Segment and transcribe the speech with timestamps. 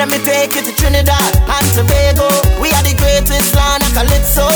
[0.00, 2.32] Let me take you to Trinidad and Tobago.
[2.58, 4.48] We are the greatest land of Calypso.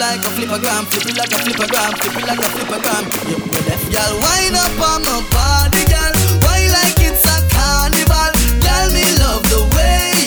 [0.00, 3.04] Like a flippergram, flip it like a flippergram, flip it like a flippergram.
[3.28, 6.12] You, you left, girl, wind up on my body, girl.
[6.40, 8.32] Why like it's a carnival?
[8.64, 10.19] Girl, me love the way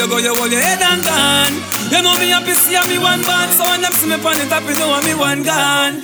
[0.00, 1.54] you go you hold your head and gone.
[1.92, 4.46] You know me happy see me one band So when them see me on the
[4.48, 6.00] top you know me one gone.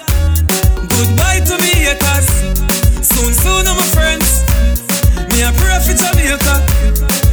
[0.92, 2.28] Goodbye to me haters
[3.00, 4.44] Soon soon my friends.
[5.32, 6.54] Me a pray for Jamaica.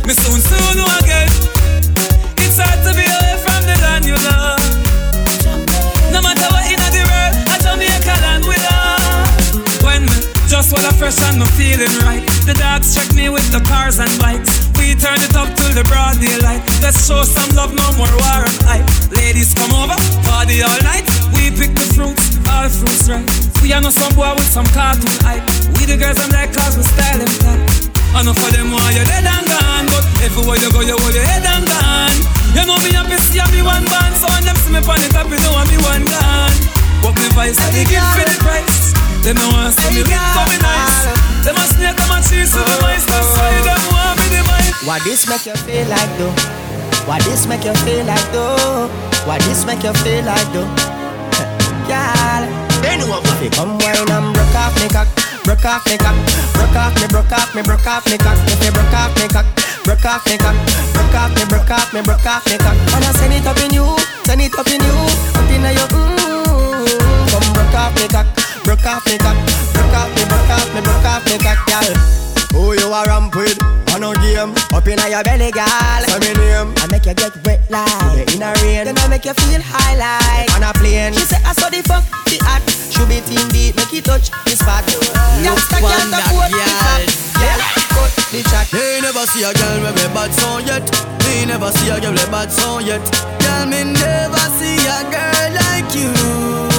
[0.08, 1.28] Me soon soon again.
[2.40, 4.64] It's hard to be away from the land you love.
[6.16, 8.63] No matter what in the world A Jamaica land When
[10.72, 12.24] I fresh and no feeling right.
[12.48, 14.72] The dogs check me with the cars and bikes.
[14.80, 16.64] We turn it up till the broad daylight.
[16.80, 21.04] Let's show some love, no more war and hype Ladies come over, party all night.
[21.36, 23.28] We pick the fruits, all fruits right.
[23.60, 25.44] We are not some boy with some cartoon hype.
[25.76, 29.04] We the girls I'm like cause we style them tight Enough of them want you
[29.04, 29.86] dead and gone.
[29.92, 32.20] But everywhere you go you hold your head and gone.
[32.56, 34.16] You know me happy see me one band.
[34.16, 36.56] So when them see me on the top you know me one gone
[37.04, 38.83] But me vice I give for the price
[39.24, 41.00] Them no want see me look for me nice
[41.48, 44.42] Them a snake them a cheese so me mice That's why them want me the
[44.44, 46.36] mic Why this make you feel like though?
[47.08, 48.92] Why this make you feel like though?
[49.24, 50.68] Why this make you feel like though?
[51.88, 52.44] Girl,
[52.84, 55.08] if you come wine and broke off me cock,
[55.44, 56.16] broke off me cock,
[56.56, 58.38] broke off me, broke off me, broke off me cock.
[58.48, 59.48] If you broke off me cock,
[59.84, 60.56] broke off me cock,
[60.96, 62.78] broke off me, broke off me, broke off me cock.
[62.92, 63.88] Wanna send it up in you,
[64.26, 64.96] send it up in you,
[65.36, 67.32] up in your mm.
[67.32, 68.28] Come broke off me cock,
[68.64, 69.38] broke off me cock,
[69.76, 72.24] broke off me, broke off me, broke off me cock, girl.
[72.54, 73.58] Who you a ramp with?
[73.94, 74.54] On a game.
[74.74, 76.02] Up in your belly, girl.
[76.06, 76.74] Say me name.
[76.78, 78.86] I make you get wet like In a rain.
[78.86, 81.14] Then I make you feel high like On a plane.
[81.14, 84.30] She say I saw the fuck the act Should be team beat make it touch
[84.46, 84.86] the spot
[85.42, 86.74] Youngster one can't that afford the girl.
[86.82, 87.06] chat
[87.42, 87.58] Yeah,
[87.94, 90.86] cut the chat Me never see a girl with a bad song yet.
[91.26, 93.02] Me never see a girl with a bad song yet.
[93.42, 96.73] Girl, me never see a girl like you.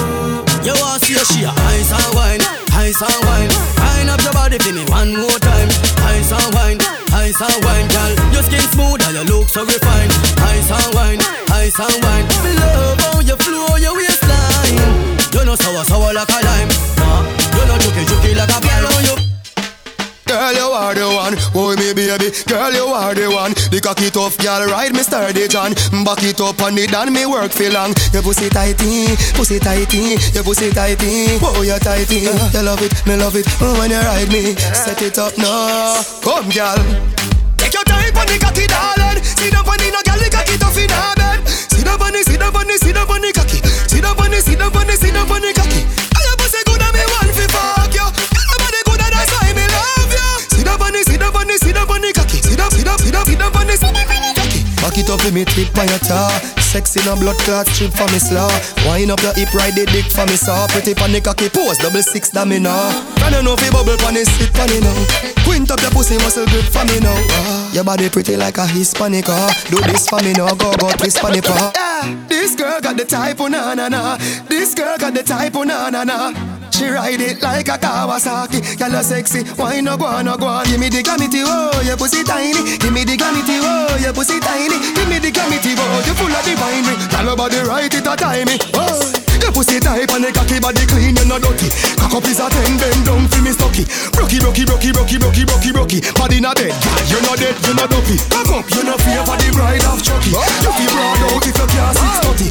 [0.65, 2.41] You want see a she a ice and wine,
[2.73, 3.53] ice and wine.
[3.77, 5.69] Wine up your body for me one more time.
[6.09, 6.81] Ice and wine,
[7.13, 8.13] ice and wine, girl.
[8.33, 10.09] Your skin smooth and your look so refined.
[10.41, 11.21] Ice and wine,
[11.53, 12.25] ice and wine.
[12.41, 14.81] Me love how you flow your waistline.
[15.37, 16.69] You know sour sour like a lime.
[16.97, 19.24] Nah, you know juky juky like a you.
[20.35, 21.35] Girl, you are the one.
[21.55, 22.27] Boy, me baby.
[22.43, 23.55] Girl, you are the one.
[23.71, 25.71] The cocky tough girl, ride me sturdy John.
[26.03, 27.95] Back it up on it and me work for long.
[28.11, 31.39] Your pussy tighty, pussy tighty, your pussy tighty.
[31.39, 32.27] Oh, you tighty.
[32.27, 32.35] You
[32.67, 33.47] love it, me love it.
[33.63, 36.03] Oh, when you ride me, set it up now.
[36.19, 36.83] Come, girl.
[37.55, 39.23] Take your time on the cocky, darling.
[39.23, 41.39] On the no girl, the cocky tough in her bed.
[41.95, 43.63] On the, down on the, down on the cocky.
[43.87, 45.94] Sit down on the, down on the, down on the cocky.
[54.95, 56.31] Cock it up for me trip on your tar.
[56.63, 58.47] Sexy no blood clot strip for me slaw.
[58.87, 60.67] Wind up your hip, ride the dick for me saw.
[60.67, 62.71] Pretty the cocky pose, double six that me know.
[63.17, 65.43] Can you know fi bubble the sit it now?
[65.43, 67.11] Quint up your pussy muscle grip for me now.
[67.11, 69.25] Ah, your body pretty like a Hispanic.
[69.27, 71.75] Ah, do this for me now, go go twist the paw.
[71.75, 74.15] Yeah, this girl got the type, oh na na na.
[74.47, 76.64] This girl got the type, oh na na na.
[76.75, 78.75] She ride it like a Kawasaki.
[78.75, 79.47] Girl, sexy.
[79.55, 80.65] Why no go on, no go on?
[80.67, 82.75] Give me the glamity, oh, your pussy tiny.
[82.75, 84.75] Give me the glamity, oh, your pussy tiny.
[84.91, 86.83] Give me the glamity, oh, you full of divine.
[87.15, 88.59] Girl, body right it a timey.
[88.75, 89.07] Oh.
[89.39, 91.69] Your pussy tight and the cocky body clean, you no dirty.
[91.95, 93.85] Cock up is a ten, bend down fi me stocky.
[94.11, 95.99] Brocky, brocky, brocky, brocky, brocky, brocky, brocky.
[96.17, 96.73] Body not dead,
[97.07, 98.17] you no dead, you no dopey.
[98.27, 100.33] Cock up, you no fear for the bride of Chucky.
[100.33, 102.47] You feel broad out if you can't six thirty.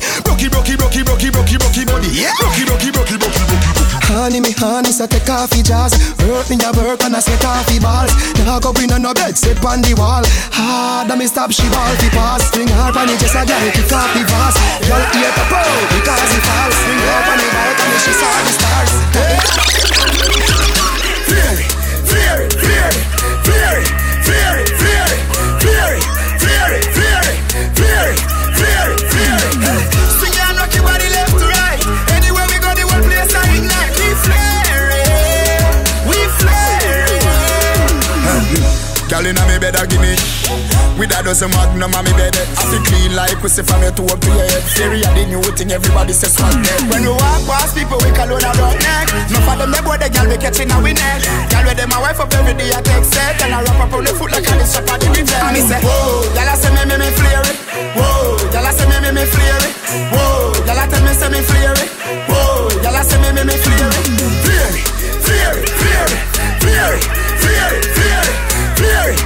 [4.64, 5.92] Honey, so take off your jaws.
[6.24, 8.08] Hurt me, ya work and I set off your balls.
[8.48, 10.24] Now go in on no bed, sit on the wall.
[10.56, 12.48] Hard, and me stop she ball fi pass.
[12.48, 14.56] String hard on it, just a girl kick off the vase.
[14.88, 15.60] Girl ear to pro
[15.92, 16.76] because he falls.
[16.80, 19.83] Swing up on the balcony, she saw the stars.
[40.98, 44.06] With a dozen magnum on me bed I feel clean like pussy from your toe
[44.06, 44.62] up to your head.
[44.76, 48.10] Theory of the new thing everybody says swag neck When we walk past people we
[48.14, 49.08] call on rock neck.
[49.32, 51.98] No for them they boy the girl we catching we neck Girl with them my
[52.00, 53.40] wife up every day I take set.
[53.42, 55.60] And I wrap up on the foot like a shop at the DJ And me
[55.64, 57.58] say whoa, I say me me me flare it.
[57.98, 59.74] Whoa, I say me me me flare it.
[60.14, 61.90] Whoa, I tell me say me flare it.
[62.30, 64.06] Whoa, I say me me me flare it
[64.44, 64.86] Flare it,
[65.24, 66.22] flare it, flare it,
[66.62, 67.04] flare it,
[67.42, 68.36] flare it, flare it,
[68.78, 69.18] flare it,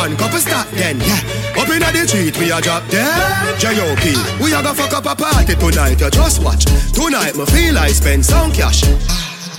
[0.00, 1.60] Band, couple stop then, yeah.
[1.60, 3.60] Up inna the street, we a drop dead.
[3.60, 4.16] J.O.P.
[4.42, 6.00] We a go fuck up a party tonight.
[6.00, 6.64] You just watch.
[6.96, 8.80] Tonight, me feel I spend some cash.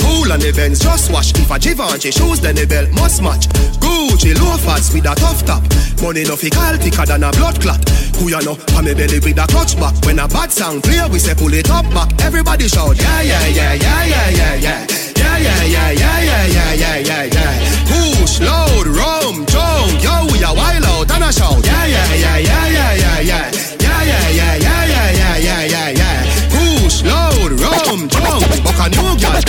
[0.01, 1.29] Cool on the Benz, just wash.
[1.37, 3.45] If a Givenchy shoes, then the belt must match.
[3.77, 5.61] Gucci loafers with a tough top.
[6.01, 7.87] Money no fi call thicker than a blood clot.
[8.17, 8.57] Who ya know?
[8.73, 9.93] On me belly with a clutch back.
[10.09, 12.09] When a bad sound clear, we say pull it up back.
[12.25, 14.87] Everybody shout, yeah, yeah, yeah, yeah, yeah, yeah, yeah.
[15.21, 17.71] Yeah, yeah, yeah, yeah, yeah, yeah, yeah, yeah, yeah.
[17.85, 21.65] Push, load, rum, jump, yo, a wild out and a shout.
[21.65, 23.51] Yeah, yeah, yeah, yeah, yeah, yeah, yeah.
[23.81, 26.25] Yeah, yeah, yeah, yeah, yeah, yeah, yeah, yeah, yeah.
[26.49, 29.41] Push, load, rum, jump, buck a new girl.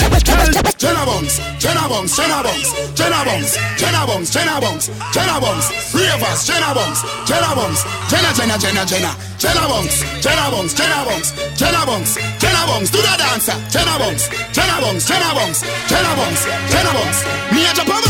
[0.83, 6.45] Jenna Bunks, Jenna Bunks, Jenna Bunks, Jenna Bunks, Jenna Bunks, Jenna Bunks, Jenna Bunks, Ravers,
[6.45, 11.85] Jenna Bunks, Jenna Bunks, Jenna, Jenna, Jenna, Jenna, Jenna Bunks, Jenna Bunks, Jenna Bunks, Jenna
[11.85, 16.91] Bunks, Jenna Bunks, do the dancer, Jenna Bunks, Jenna Bunks, Jenna Bunks, Jenna Bunks, Jenna
[16.93, 17.19] Bunks,
[17.53, 18.03] me a Japan,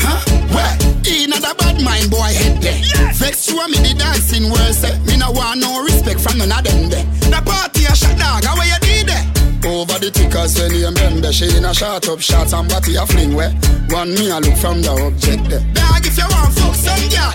[0.00, 0.18] huh?
[0.54, 0.83] Where?
[1.06, 2.80] In a bad mind boy head there.
[3.14, 6.64] Vex you me the dancing world say me no want no respect from none of
[6.64, 7.04] them there.
[7.28, 9.24] The party a shot dog, how you did there?
[9.64, 13.06] Over the tickers when you remember She in a shot up shots and body a
[13.06, 13.48] fling where
[13.88, 15.64] One me a look from the object there.
[15.72, 17.32] Dog if you want fuck some girl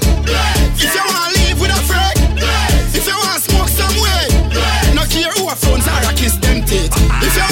[0.77, 2.37] If you want live with a friend
[2.93, 4.29] If you want smoke some way
[4.93, 6.93] No care who a phones are a kiss them teeth.
[7.25, 7.48] If you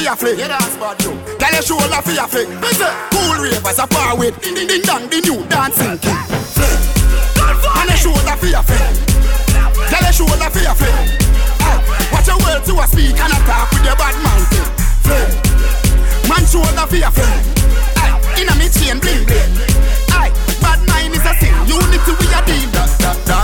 [0.00, 0.38] for your flick.
[0.38, 0.98] Yeah, that's bad
[1.62, 2.48] shoulder flick.
[2.48, 6.16] Me say, cool ravers a far with ding ding ding dong, the new dancing king.
[6.56, 6.80] Flick.
[7.36, 8.80] Man your shoulder for your flick.
[9.92, 10.96] Tell your shoulder for your flick.
[11.60, 11.78] Ah,
[12.12, 14.16] watch your words to a speak and attack with your bad
[14.48, 14.68] thing.
[15.04, 15.28] Flick.
[16.28, 17.99] Man shoulder your flick.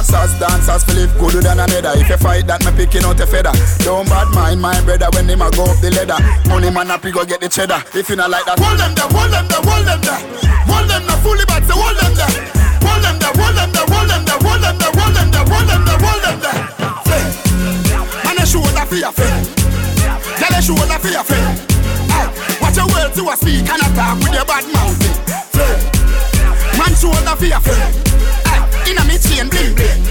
[0.06, 1.98] Dancers, dancers, Philip gooder than another.
[1.98, 3.50] If you fight that, me picking out a feather.
[3.82, 6.22] Don't bad mind my brother when him a go up the ladder.
[6.46, 7.82] Money man up, go get the cheddar.
[7.90, 10.22] If you not like that, hold them there, hold them there, hold them there.
[10.70, 12.30] Hold them there, fully back, so hold them there.
[12.86, 15.42] Hold them there, hold them there, hold them there, hold them there, hold them there,
[15.42, 16.62] hold them there, hold them there.
[18.30, 19.42] And a shoulder for your friend.
[20.38, 21.50] Tell a shoulder for your friend.
[22.14, 22.30] Aye,
[22.62, 25.02] watch your words to a speak and attack with your bad mouth.
[26.78, 28.15] Man shoulder for your friend.
[28.88, 30.02] Inna me chain bling bling.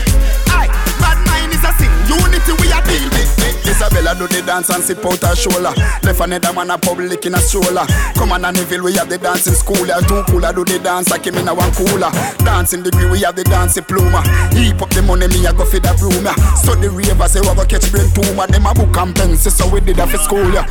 [0.52, 1.92] Aye, bad mind is a sin.
[2.08, 3.32] Unity we a deal with.
[3.66, 5.74] Isabella do the dance and sip out her shoulder.
[6.04, 7.86] Left another man a public in a stroller.
[8.16, 9.86] Come on and Neville, we have the dancing school.
[9.86, 12.12] Yeah, two cooler do the dance, I came in a one cooler.
[12.46, 14.22] Dancing degree, we have the dancing pluma.
[14.54, 16.24] Heap up the money, me I go for the room.
[16.24, 16.36] Yeah.
[16.56, 18.48] Study ravers, say we go catch brain tumor.
[18.48, 20.48] Them a book and pencil, so we did that for school.
[20.54, 20.70] Yeah.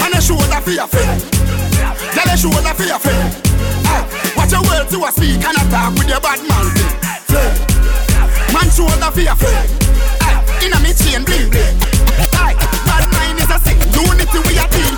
[0.00, 1.20] And show that for your friend.
[2.14, 4.27] Tell a that for your friend.
[4.48, 6.64] Watch your words to a speak and attack with your bad man.
[8.48, 9.68] Man show that for your friend.
[10.64, 11.76] Inna me chain bling bling.
[12.32, 13.76] Bad mind is a sin.
[13.92, 14.96] Unity we are team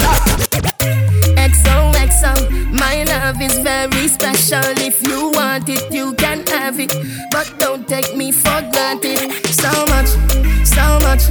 [1.35, 4.63] XOXO, my love is very special.
[4.79, 6.95] If you want it, you can have it.
[7.33, 9.35] But don't take me for granted.
[9.51, 10.15] So much,
[10.63, 11.27] so much,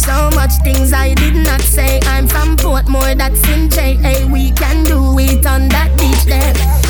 [0.00, 2.00] so much things I did not say.
[2.04, 4.24] I'm from Portmore, that's in JA.
[4.32, 6.87] We can do it on that beach there.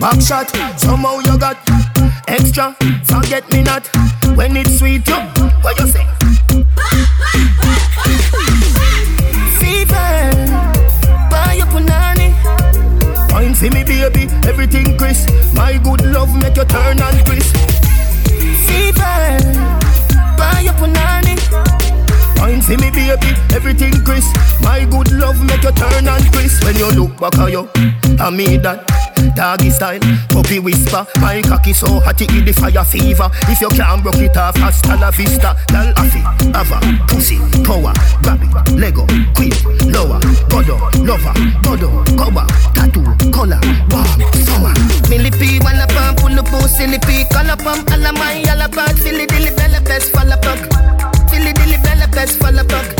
[0.00, 1.58] Back shot, somehow you got
[2.28, 2.76] extra.
[3.04, 3.86] Forget me not
[4.36, 5.06] when it's sweet.
[5.08, 5.16] You,
[5.62, 6.06] what you say?
[13.30, 15.28] Wine for me, baby, everything crisp.
[15.54, 17.56] My good love make you turn and crisp.
[18.66, 19.38] Fever,
[20.36, 21.36] buy your punani.
[22.40, 24.34] Wine for me, baby, everything crisp.
[24.62, 26.64] My good love make you turn and crisp.
[26.64, 27.68] When you look back at you,
[28.20, 28.97] I mean that.
[29.34, 31.06] Doggy style, puppy whisper.
[31.20, 33.30] My cocky so hot it the fire fever.
[33.48, 35.56] If you can't broke it off, hasta la vista.
[35.68, 36.22] Girl, affy,
[36.54, 37.92] ava, pussy, power,
[38.22, 38.42] grab
[38.74, 39.52] Lego, queen,
[39.92, 44.74] lower, godo, lover, godo, cover, tattoo, color, warm, summer.
[45.08, 49.50] Millipede, wanna pump, pull up, silly pea, color pump, alla my, alla bug, silly dilly
[49.50, 50.60] bella best, fall apart.
[51.30, 52.94] Silly dilly bella best, fall apart.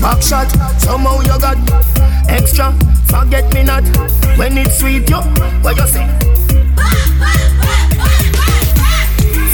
[0.00, 1.65] Back somehow you got
[3.66, 3.84] not
[4.38, 5.20] when it's sweet, yo.
[5.62, 6.06] What you say?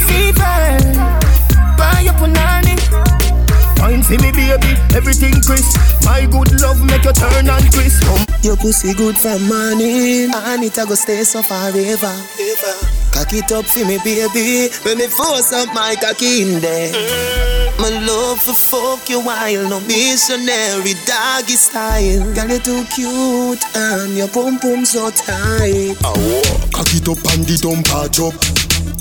[0.07, 0.77] Fever,
[1.77, 2.77] buy your punani.
[3.79, 5.77] Wine for me, baby, everything crisp.
[6.05, 8.03] My good love make you turn and crisp.
[8.43, 12.13] Your pussy good from morning And it a go stay so forever
[13.13, 14.73] Cock it up for me baby.
[14.83, 16.91] When me force up my cocky in there.
[17.79, 22.33] My love for fuck you while No missionary doggy style.
[22.33, 25.97] Girl you too cute And your pum pum so tight.
[26.73, 28.35] Cock it up and the dump a drop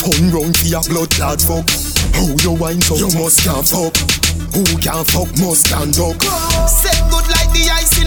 [0.02, 1.70] Turn round for your blood clot fuck.
[2.14, 3.94] How you wine so you must can't fuck.
[4.50, 6.18] Who can't fuck must stand up.
[6.68, 7.41] Set good like the ice in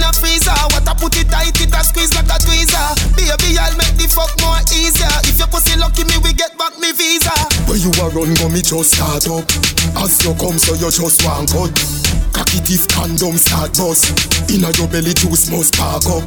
[0.05, 0.53] a freezer.
[0.71, 2.88] What I put it tight it a squeeze like a tweezer.
[3.17, 5.09] Baby I'll make the fuck more easier.
[5.25, 7.33] If your pussy lucky me we get back me visa.
[7.65, 9.50] Where you a run go me just start up.
[9.97, 11.74] As you come so you just want cut.
[12.38, 14.13] Cock it if condom start bust.
[14.53, 16.24] Inna your belly juice must spark up.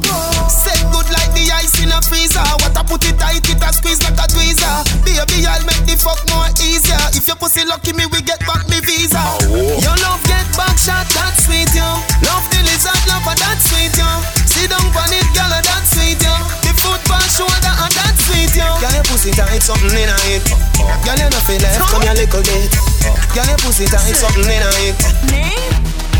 [0.51, 2.43] Set good like the ice in a freezer.
[2.59, 4.75] What I put it tight it a squeeze like a tweezer.
[5.07, 6.99] Baby I'll make the fuck more easier.
[7.15, 9.23] If your pussy lucky me we get back me visa.
[9.47, 11.87] Your love get back shot that sweet yo
[13.29, 14.09] and that sweet yo.
[14.49, 16.33] Sit down on it girl and that sweet yo.
[16.65, 18.65] The foot on shoulder and that sweet yo.
[18.81, 20.43] Girl your pussy tight something in a it.
[21.05, 22.73] Girl you not feel left come your little bit.
[23.37, 24.97] Girl your pussy tight something in a it.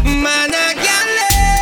[0.05, 1.58] Man a girl No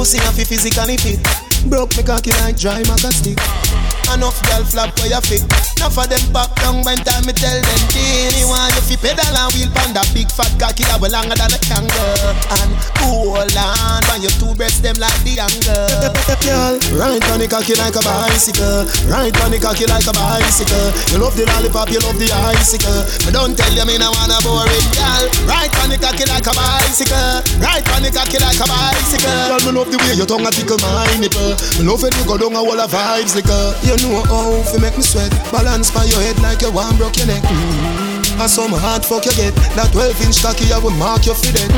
[0.00, 1.20] pussy have to physically fit.
[1.68, 3.89] Broke me cocky like dry maca stick.
[4.10, 5.46] Enough girl flap where you fit.
[5.78, 8.34] Enough of them back down when time me tell them this.
[8.34, 11.38] Me want you fi pedal and wheel pan that big fat cocky that way longer
[11.38, 12.34] than a kangaroo.
[12.58, 16.10] And hold on, when your two breasts them like the angle.
[16.42, 18.82] Girl, ride on the cocky like a bicycle.
[19.06, 20.90] Ride on the cocky like a bicycle.
[21.14, 23.06] You love the lollipop, you love the icicle.
[23.22, 25.24] But don't tell you me no wanna boring girl.
[25.46, 27.46] Ride on the cocky like a bicycle.
[27.62, 29.54] Ride on the cocky like a bicycle.
[29.54, 31.54] Girl, me love the way your tongue a tickle my nipple.
[31.78, 33.46] Me love it you go down a wall of vibes like
[33.86, 35.30] You know how fi make me sweat.
[35.52, 37.42] Balance by your head like you want broke your neck.
[37.42, 38.40] Mm-hmm.
[38.40, 39.52] And some hard fuck you get.
[39.76, 41.70] That 12 inch cocky I will mark you for that.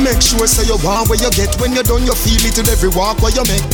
[0.00, 1.52] Make sure say you want where you get.
[1.60, 3.66] When you're done, you feel it in every walk where you make.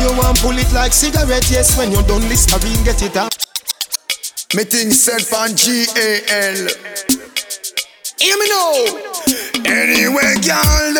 [0.00, 1.76] You want pull it like cigarette, yes.
[1.76, 3.32] When you're done, Listerine get it up.
[4.52, 6.66] Me think set on G-A-L
[8.18, 9.10] Hear me now
[9.62, 10.96] Anyway, girl,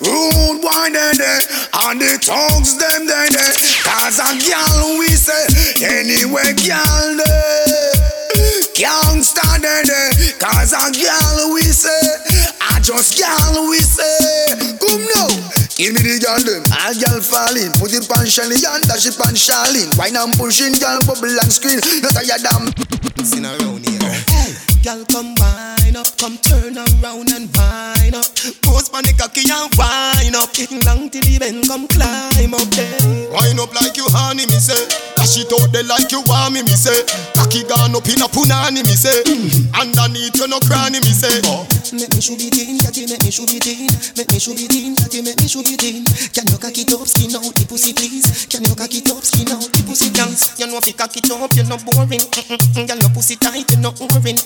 [0.00, 1.40] Rude boy, they, they
[1.76, 3.52] And the tongues, them, they, they
[3.84, 5.44] Cause a girl, we say
[5.84, 7.92] Anyway, girl, they
[8.80, 12.00] Gangsta, they, they Cause a girl, we say
[12.64, 15.28] I just girl, we say Come now
[15.76, 19.20] Give me the girl them, all girl falling Put it on Shelly and dash it
[19.20, 19.92] on Charlene.
[20.00, 22.72] Wine and pushing, girl bubble and screen Not tired damn
[23.20, 24.00] Sing around here.
[24.32, 24.56] Hey.
[24.80, 28.19] Girl come wine up, come turn around and wine up
[28.80, 30.54] Pose on the cocky and wine up?
[30.56, 34.56] Getting long till the bend, come climb up there Wine up like you honey, me
[34.56, 34.88] say.
[35.20, 37.04] Dash it out there like you want me, me say.
[37.36, 39.20] Cocky gone up in a punani, me say.
[39.28, 39.68] Mm.
[39.76, 41.44] Underneath you no cranny, me say.
[41.44, 41.68] Oh.
[41.92, 44.70] Make me shoot it in, catty, make me shoot it in Make me shoot it
[44.70, 47.66] in, catty, make me shoot it in Can you cock it up, skin out the
[47.66, 48.46] pussy, please?
[48.46, 50.54] Can you cock it up, skin out the pussy, please?
[50.54, 52.22] You know if you cock it up, you're not boring.
[52.86, 54.38] Girl, your pussy tight, you're not boring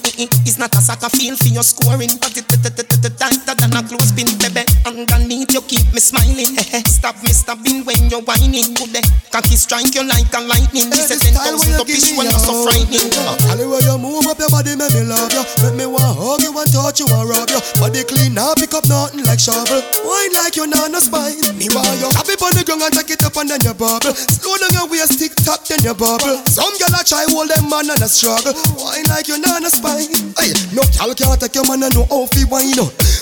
[0.49, 2.17] It's not a soccer field for your scoring.
[2.17, 6.53] But it tighter than a clothespin, baby Underneath you keep me smiling.
[6.85, 9.01] Stop me stopping when you're whining Good
[9.33, 10.93] cocky strike you like a lightning.
[10.93, 13.09] This is 10,000 up ish when you're so frightening.
[13.49, 16.15] All the way you move up your body, make me love you Make me want
[16.15, 19.41] hug you and touch you and rub you Body clean now, pick up nothing like
[19.41, 19.81] shovel.
[20.05, 21.41] Wine like you not no spine.
[21.57, 23.73] Me want you Tap it on the ground and take it up and then you
[23.73, 24.13] bubble.
[24.15, 26.45] Slow down your waist, tick tock, then you bubble.
[26.45, 28.53] Some girl a try hold them man and a struggle.
[28.77, 30.13] Wine like you not no spine.
[30.37, 32.77] Hey, no girl can't take your man and no how fi wine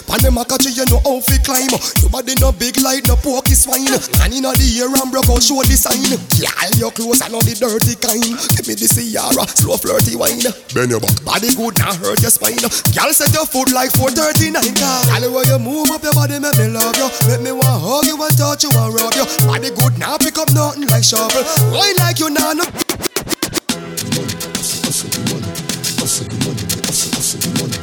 [0.06, 1.72] Pan them a catch you, you know how fi climb.
[2.04, 3.88] Your body no big like no pokey swine.
[4.20, 6.04] Man inna the air and broke out, show the sign.
[6.36, 8.36] Girl, your clothes are not the dirty kind.
[8.52, 10.44] Give me the Ciara, slow flirty wine.
[10.76, 12.60] Bend your back, body good, not hurt your spine.
[12.92, 16.68] Girl, set your foot like 439 Girl, where you move up your body, make me
[16.68, 17.08] love you.
[17.24, 19.24] Make me want hug you and touch you and rub you.
[19.48, 21.40] Body good, now pick up nothing like shovel.
[21.72, 22.66] Wine like you now, no
[26.02, 27.78] hustle the money, hustle, hustle the money,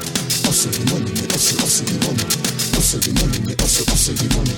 [0.45, 4.55] hustle the money, hustle, hustle the money, hustle the money, hustle, hustle the money.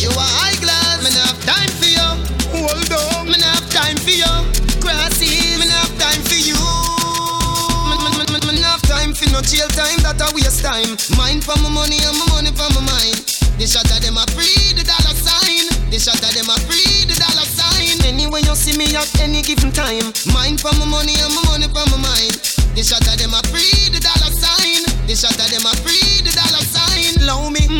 [0.00, 2.08] You are high class, me have time for you.
[2.56, 4.32] Hold on, me have time for you.
[4.80, 5.28] Grassy,
[5.60, 6.56] me not have time for you.
[6.56, 10.96] Me, me, me, me, me have time for no jail time, that a waste time.
[11.20, 13.20] Mind for my money and my money for my mind.
[13.60, 15.68] The shot of them a free the dollar sign.
[15.92, 18.00] The shot of them a free the dollar sign.
[18.08, 20.16] Anyway you see me at any given time.
[20.32, 22.40] Mind for my money and my money for my mind.
[22.72, 24.80] The shot of them a free the dollar sign.
[25.06, 26.03] The shot of them a free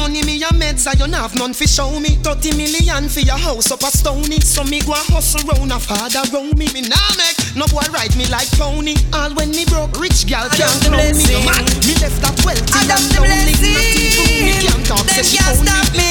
[0.04, 2.20] money me a meds I you have none fi show me.
[2.20, 4.38] Thirty million for your house up a stony.
[4.40, 6.68] So me go a hustle round a father round me.
[6.74, 8.94] Me nah make no boy ride me like pony.
[9.14, 11.24] All when me broke, rich gal can't clone me.
[11.32, 13.56] No man, me left that wealthy and lonely.
[13.72, 15.64] Nothing to me can't talk say she own
[15.96, 16.08] me.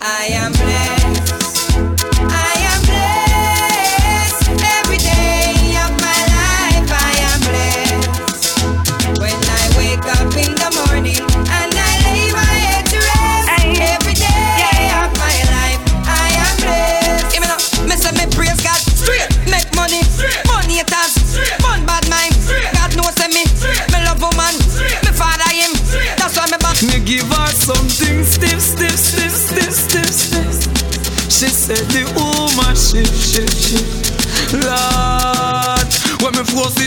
[0.00, 1.29] I am blessed.
[31.76, 34.09] Said the woman shift, shift.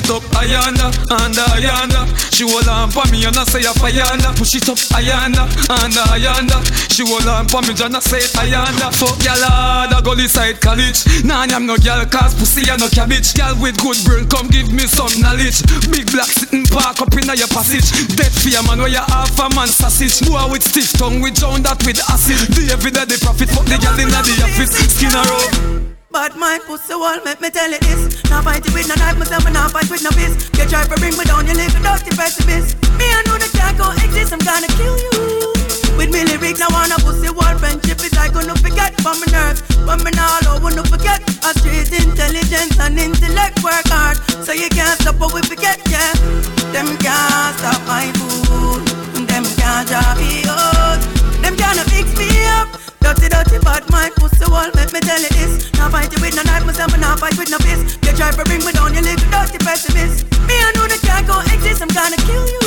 [0.03, 0.91] It up, ayanda,
[1.23, 2.03] anda, ayanda.
[2.33, 4.35] She hold on for me and I say a ayanda.
[4.35, 5.47] Push it up, ayanda,
[5.79, 6.59] anda, ayanda.
[6.91, 8.91] She hold on for me and I say ayanda.
[8.91, 11.05] Fuck ya lord, I go inside college.
[11.23, 13.33] Nah, I'm no girl, cause pussy and no cabbage.
[13.33, 15.63] Girl with good brain, come give me some knowledge.
[15.91, 17.87] Big black sitting park up in your passage.
[18.15, 20.19] Dead fear man, where you half a man sausage.
[20.27, 22.39] Boy with stiff tongue, we drown that with acid.
[22.51, 24.73] The every day the profit, fuck the girl in the office.
[24.91, 25.92] Skin her up.
[26.13, 28.21] Bad mind pussy wall, make me tell you this.
[28.29, 30.45] Now fight it with no knife, myself and now fight with no fist.
[30.53, 32.77] You try to bring me down, you live a dirty precipice.
[33.01, 35.09] Me I know that can't go exist, I'm gonna kill you.
[35.97, 39.65] With me lyrics, I wanna pussy wall friendship is like gonna forget from my nerves.
[39.89, 41.17] But me now I wanna forget.
[41.49, 44.21] A street intelligence and intellect work hard.
[44.45, 46.13] So you can't stop what we forget, yeah.
[46.69, 48.85] Them can't stop my food.
[49.25, 51.01] Them can't drop me out.
[51.41, 52.82] Them can't fix me up.
[53.03, 55.67] Dirty, dirty, bad mind, pussy wall, make me tell you this.
[55.75, 57.99] Now fight you with no knife, myself, and now fight with no fist.
[58.07, 60.23] You try to bring me down, you little dirty pessimist.
[60.47, 62.63] Me, I know the can't go exist, I'm gonna kill you.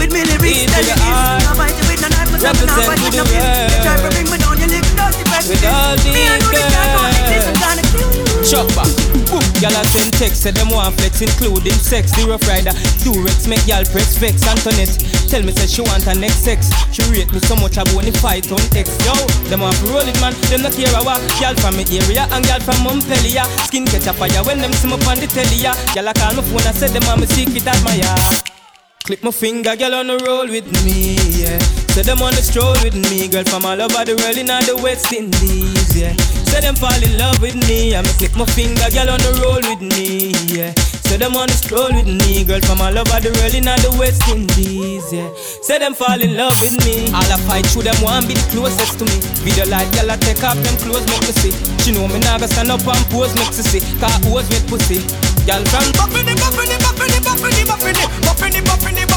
[0.00, 1.44] With me lyrics, tell you this.
[1.44, 3.44] Now fight you with no knife, myself, and now fight with no fist.
[3.44, 6.08] You try to bring me down, you little dirty pessimist.
[6.08, 8.24] Me, I know the can't go exist, I'm gonna kill you.
[8.48, 9.40] Chop Boom.
[9.64, 12.12] Y'all a send text, say them want flex, including sex.
[12.12, 14.44] The rough rider, Durex, make y'all press vex.
[14.44, 14.92] Antoinette,
[15.32, 16.68] tell me say she want her next sex.
[16.92, 18.92] She rate me so much, I want to fight on X.
[19.08, 19.16] Yo,
[19.48, 20.36] them want to roll it, man.
[20.52, 21.00] Them not care a.
[21.40, 23.48] Y'all from me area and y'all from Montpellier.
[23.64, 25.56] Skin catch a fire when them see me on the telly.
[25.56, 25.72] ya.
[25.96, 28.61] Y'all a call my phone and say them want me secret admire.
[29.04, 31.58] Click my finger, girl on the roll with me, yeah.
[31.90, 34.62] Say them on the stroll with me, girl from all over the world in all
[34.62, 36.14] the West Indies, yeah.
[36.46, 39.82] Say them fall in love with me, click my finger, girl on the roll with
[39.82, 41.01] me, yeah.
[41.12, 43.76] Say them on the stroll with me, girl from all over the world in all
[43.84, 45.04] the West Indies.
[45.12, 45.28] Yeah.
[45.60, 47.04] Say them fall in love with me.
[47.12, 49.20] All I fight through them want be the closest to me.
[49.44, 51.52] Be the light, girl I take off them clothes, make me see.
[51.84, 53.84] She know me never stand up and pose, make me see.
[54.00, 55.04] Cause who's with pussy.
[55.44, 59.11] Girl from Buffini, Buffini, Buffini, Buffini, Buffini, Buffini, Buffini, Buffini.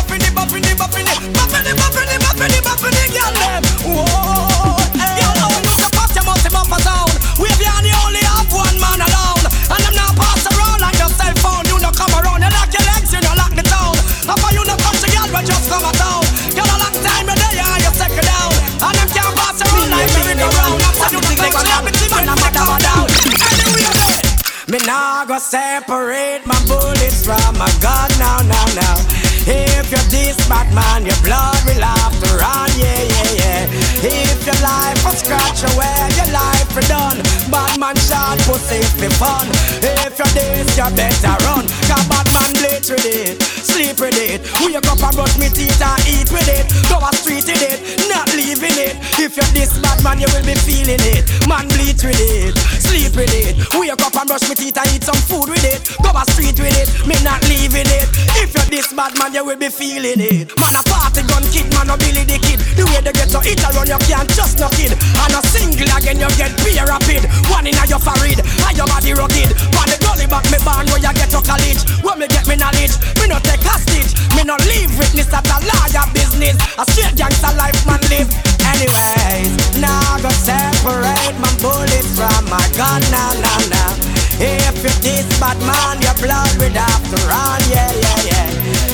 [35.65, 37.17] Scratch away, your life will done.
[37.51, 39.47] Bad man shot pussy for fun.
[39.81, 41.65] If you're this, you better run.
[41.87, 44.41] Cause bad man bleach with it, sleep with it.
[44.61, 46.69] Wake up and brush me teeth and eat with it.
[46.89, 48.93] Go a street with it, not leaving it.
[49.17, 51.25] If you're this bad man, you will be feeling it.
[51.49, 53.57] Man bleach with it, sleep with it.
[53.73, 55.81] Wake up and brush me teeth and eat some food with it.
[56.05, 58.07] Go a street with it, me not leaving it.
[58.37, 60.53] If you're this bad man, you will be feeling it.
[60.61, 62.61] Man a party gun kid, man a Billy the kid.
[62.77, 64.93] The way they get to eat around, you can't just knock it.
[64.93, 67.25] And a single again, you get beer rapid.
[67.49, 69.49] One in a your forehead, and your body rugged.
[69.81, 71.81] On the gully back me barn where you get to college.
[72.05, 72.91] When me get me knowledge,
[73.23, 74.11] me no take hostage.
[74.35, 76.59] Me no leave witness at a lawyer business.
[76.75, 78.27] A straight gangster life man live.
[78.67, 83.91] Anyways, now go separate my bullets from my gun now, now, now.
[84.35, 88.47] If you're this bad man, your blood will have to run, yeah, yeah, yeah.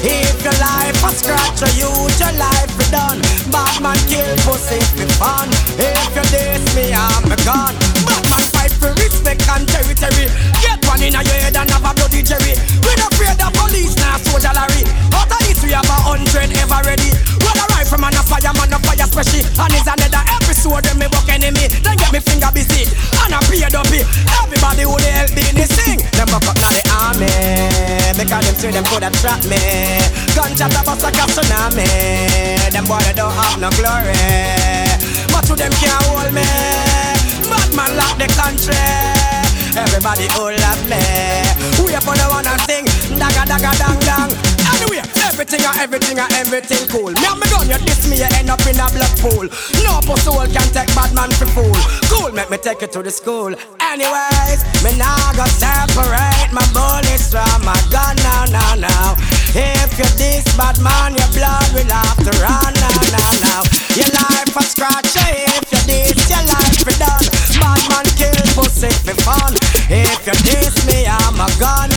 [0.05, 1.89] If your life a scratch or you,
[2.21, 3.17] your life be done.
[3.49, 5.49] Bad man kill pussy for fun.
[5.81, 7.73] If you diss me, I'm a gun.
[8.05, 10.29] Bad man fight for respect and territory.
[10.61, 12.53] Get one in your head and have a bloody jerry.
[12.85, 14.85] We not afraid the police, now soldier Larry.
[15.17, 17.09] Out of this we have a hundred ever ready.
[17.41, 19.41] Well, a rifle man a fire man a fire special.
[19.57, 21.65] And is another episode when me buck enemy.
[21.81, 22.85] Then get me finger busy
[23.25, 23.89] and a beard up.
[23.89, 25.97] Everybody who they help in this thing.
[26.13, 27.33] Them buck up now the army
[28.13, 29.57] because them say them coulda trap me.
[30.37, 31.89] Gunshot a bust like a tsunami.
[32.69, 34.13] Them boy they don't have no glory.
[35.33, 37.00] But to them can't hold me.
[37.51, 38.79] Bad man lock the country.
[39.75, 41.03] Everybody all love me.
[41.83, 42.85] We up on the one and sing
[43.19, 44.31] Dagga dagga dang dang.
[44.71, 47.11] Anyway, everything and everything and everything cool.
[47.11, 49.47] Me and me gun, you diss me, you end up in a blood pool.
[49.83, 51.75] No soul can take bad man for fool.
[52.11, 53.53] Cool, make me take you to the school.
[53.79, 60.07] Anyways, me now go separate my bullets from my gun now, now, now If you
[60.15, 63.61] this bad man, your blood will have to run now, now, now
[63.99, 67.25] Your life a scratch, if you this, your life be done
[67.59, 69.53] Bad man kill pussy for fun
[69.91, 71.89] If you diss me, I'm a gun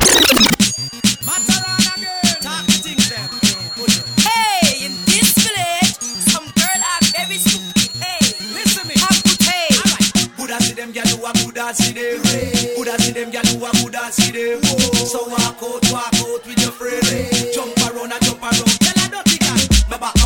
[4.27, 5.95] Hey, in this village,
[6.29, 7.91] some girl are very stupid.
[8.03, 8.19] Hey,
[8.53, 8.95] listen me.
[8.99, 9.69] Have good hey.
[10.61, 12.21] See them gyal who a Buddha see them.
[12.77, 14.63] Buddha see them gyal who a Buddha see them.
[15.07, 17.44] So walk out, walk out with your friend.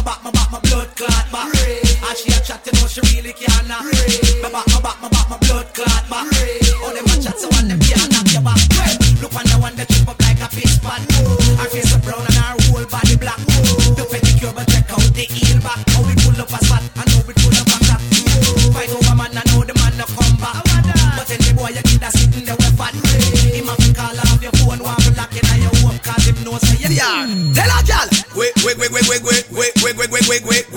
[0.09, 1.53] Back, my back, my blood clot back.
[1.53, 3.85] And she a chat, you know she really can't knock.
[4.40, 6.25] My back, my back, my back, my blood clot back.
[6.81, 8.57] All them a chat, so all them can't knock your back.
[9.21, 11.05] Look on the one that trip up like a fish pan.
[11.61, 13.37] Her face a brown and her whole body black.
[14.01, 15.85] The pedicure but check out the heel back.
[15.92, 18.01] How we pull up a spot and how we pull up a crack.
[18.73, 20.64] Fight over man, I know the man no come back.
[21.21, 22.97] But the boy you get that sitting there with fat.
[22.97, 26.25] Him have to call off your phone, want to lock in on your home, cause
[26.25, 27.53] him know say you Yeah, mm.
[27.53, 28.09] tell her, girl.
[28.38, 29.44] Wait, wait, wait, wait, wait, wait,
[30.29, 30.68] wig wig.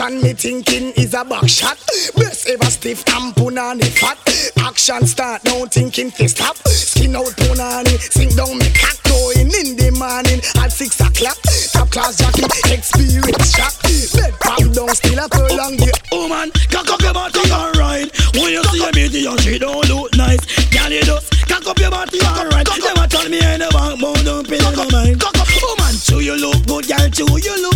[0.00, 1.76] Position me thinking is a back shot.
[2.16, 4.16] Best ever stiff and punani fat.
[4.64, 6.56] Action start now thinking fi stop.
[6.68, 11.36] Skin out punani, sink down me cock going in the morning at six o'clock.
[11.72, 13.76] Top class jacket, experience shock.
[14.16, 18.08] Bed pop down, still a prolong the Woman, cock up your body alright.
[18.40, 20.40] When you see a beauty and she don't look nice,
[20.72, 22.64] girl you just cock up your body alright.
[22.64, 25.20] Never tell me I never want don't pay no mind.
[25.60, 27.69] Woman, too you look good, girl too you look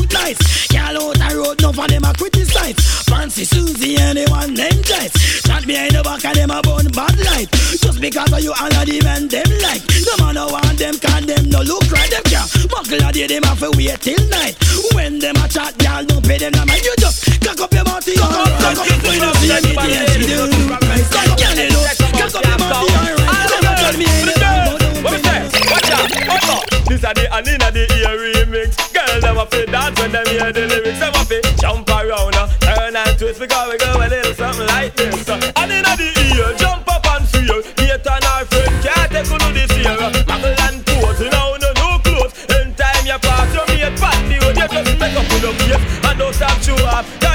[6.14, 7.50] Shot behind the back of them a bun bad light.
[7.50, 9.82] Just because of you all of the men them like.
[10.06, 12.46] No man no want them can them no look right them can.
[12.70, 14.54] Buckle a day them have to wait till night.
[14.94, 16.84] When them a chat, girl don't pay them no mind.
[16.84, 18.62] You just cock up your body alright.
[18.62, 21.10] Cock up when you see a beauty and she don't look nice.
[21.10, 23.50] Girl you look, cock up your body alright.
[23.50, 25.40] Never tell me anyone What me say?
[25.66, 26.62] Watch out, hold up.
[26.86, 28.78] This a the Anina the ear remix.
[28.94, 31.00] Girl, them a fit dance when them hear the lyrics.
[31.00, 34.03] Them a fit jump around, uh, turn and twist because we go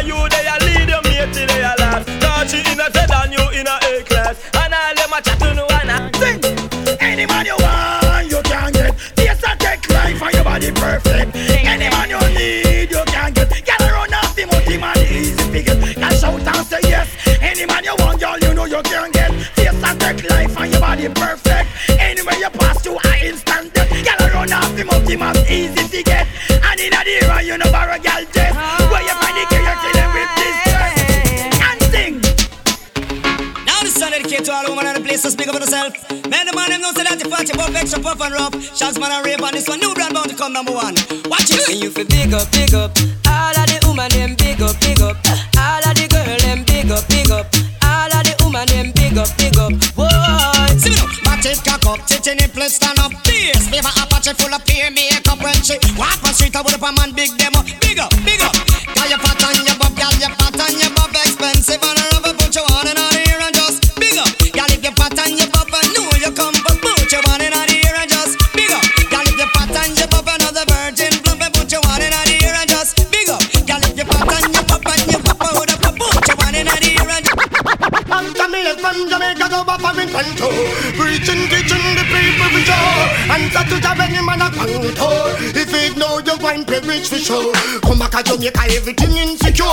[0.10, 2.10] you they a lead your mate till they a last.
[2.18, 4.36] Cause she in a Z and you in a A class.
[4.58, 5.94] And all them a chat to no one.
[6.18, 6.42] Sing.
[7.00, 8.98] Any man you want, you can get.
[9.18, 11.36] Yes, I take life and your body perfect.
[11.36, 13.50] Any man you need, you can get.
[13.54, 15.78] Get run off the multi man easy get.
[15.78, 17.08] Can shout and say yes.
[17.42, 19.32] Any man you want, girl, you know you can get.
[19.58, 21.70] Yes, I take life and your body perfect.
[21.90, 23.90] Anywhere you pass to, I instant death.
[24.04, 26.26] Get run off the multi man easy to get.
[26.50, 28.79] And in a era, you know, borrow girl dress.
[35.20, 35.96] In to speak up for themselves.
[36.32, 38.54] Man, the man them know say that the party puff extra puff and rough.
[38.76, 39.80] Shots man and rave on this one.
[39.80, 40.96] New brand bound to come number one.
[41.28, 41.68] Watch it.
[41.68, 42.96] And you feel big up, big up.
[43.28, 45.18] All of the woman them big up, big up.
[45.60, 47.48] All of the girl them big up, big up.
[47.84, 49.74] All of the woman them big up, big up.
[49.98, 50.08] Whoa.
[50.80, 51.08] See me now.
[51.40, 53.12] It cock up, titty nipple stand up.
[53.24, 56.56] Beers, favor Apache full of peer makeup when she walk on street.
[56.56, 57.66] I would up a man big up.
[57.80, 58.59] Big up, big up.
[79.70, 80.50] Jamaica go back from Toronto
[80.98, 85.74] Preaching, teaching the people for sure And that to have any man a contour If
[85.74, 87.54] it know you wine pay rich for sure.
[87.84, 89.66] Come back to Jamaica everything insecure.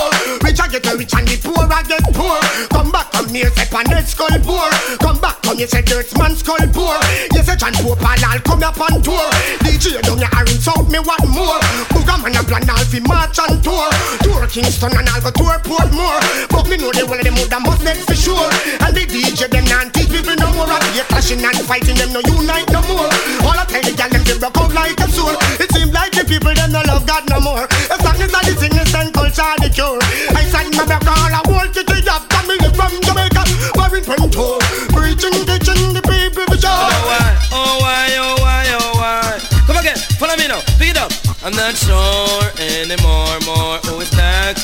[0.43, 2.37] Rich I get rich and the poor I get poor.
[2.69, 4.67] Come back from here pan head skull poor.
[4.99, 6.95] Come back from here say dirt man skull poor.
[7.33, 9.25] You say John Pope I'll come up on tour.
[9.63, 11.59] DJ down your iron south me want more.
[11.95, 13.87] Booga man a plan all fi march and tour.
[14.21, 17.53] Tour Kingston and I'll go tour Portmore But me know the one of them would
[17.63, 18.47] must make for sure.
[18.83, 19.05] And the
[21.27, 23.11] clashing and fighting them no unite no more.
[23.43, 25.35] All I tell the gal them they broke out like a sword.
[25.59, 27.67] It seems like the people them no love God no more.
[27.91, 29.99] As long as the sickness and culture the cure.
[30.31, 33.43] I send my back all I want to the job Coming from Jamaica,
[33.75, 34.59] Barry Pinto oh,
[34.95, 36.71] Preaching, teaching the people for sure.
[36.71, 39.39] Oh why, oh why, oh why, oh why?
[39.67, 41.11] Come again, follow me now, pick it up.
[41.43, 43.79] I'm not sure anymore, more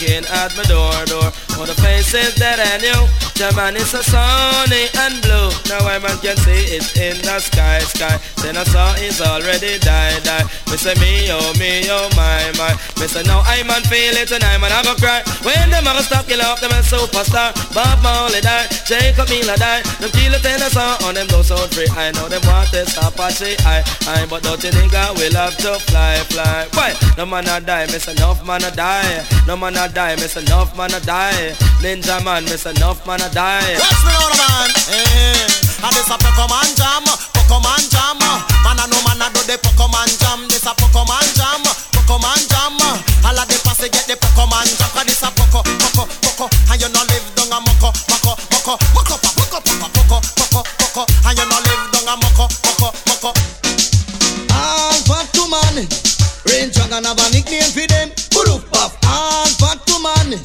[0.03, 1.31] knocking at my door, door.
[1.53, 3.23] For the faces that I knew
[3.55, 5.49] man is so sunny and blue.
[5.67, 8.19] Now I man can see it in the sky, sky.
[8.41, 10.45] Then I saw it's already died, died.
[10.69, 12.71] Me say me, oh me, oh my, my.
[12.99, 15.21] Me say now I man feel it and I man have a cry.
[15.43, 17.51] When them ever stop kill off them a superstar.
[17.73, 19.83] Bob Marley died, Jacob Miller died.
[19.99, 21.87] Them kill it in the sun on them go so free.
[21.91, 25.57] I know them want to stop Apache, I, I But don't you nigga will have
[25.57, 26.67] to fly, fly?
[26.73, 26.93] Why?
[27.17, 29.25] No man a die, miss enough man a die.
[29.47, 31.53] No man a die, miss enough man a die.
[31.81, 33.77] Ninjaman, miss enough man a die.
[33.77, 34.69] Watch me on man.
[34.89, 37.05] Eh, and this a Poco Man jam,
[37.37, 38.17] Poco Man jam.
[38.65, 40.49] Man a no man a do the Poco Man jam.
[40.49, 41.61] This a Poco Man jam,
[41.93, 42.73] Poco Man jam.
[43.21, 44.89] All of the posse get the Poco Man jam.
[44.97, 46.45] Cause this a Poco, Poco, Poco.
[46.73, 49.02] And you no live down a Moko, Moko, Moko, Moko,
[60.29, 60.39] man.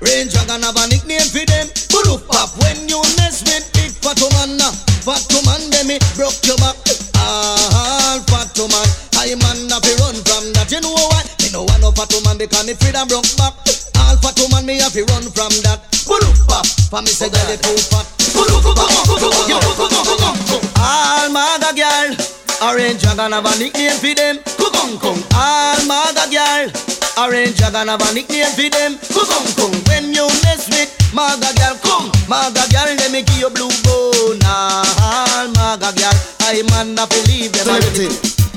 [0.00, 1.66] Rain Dragon have a nickname for them.
[1.90, 2.54] Buruf pop.
[2.62, 4.58] When you mess with big fat man,
[5.02, 6.76] fat man, them me broke your back.
[7.18, 8.88] All fat man.
[9.18, 10.70] I man have to run from that.
[10.70, 11.26] You know what?
[11.42, 13.54] Me no want no fat man because me freedom broke back.
[13.98, 15.82] All fat to man, me have to run from that.
[16.06, 16.66] Buruf pop.
[16.88, 18.06] For me say girl, too fat.
[18.32, 18.88] Buruf pop.
[20.78, 22.14] All mother girl.
[22.62, 24.38] Orange Dragon have a nickname for them.
[24.54, 25.20] Kukong kong.
[25.34, 26.87] All mother girl.
[27.18, 28.94] Orange Dragon have a nickname for them.
[29.10, 29.74] Kukong kong.
[29.90, 32.06] When you mess with mother girl, come.
[32.30, 34.38] Mother girl, let me give you blue bone.
[34.46, 36.14] All mother girl,
[36.46, 37.66] I man not believe them.
[37.66, 38.06] Celebrity.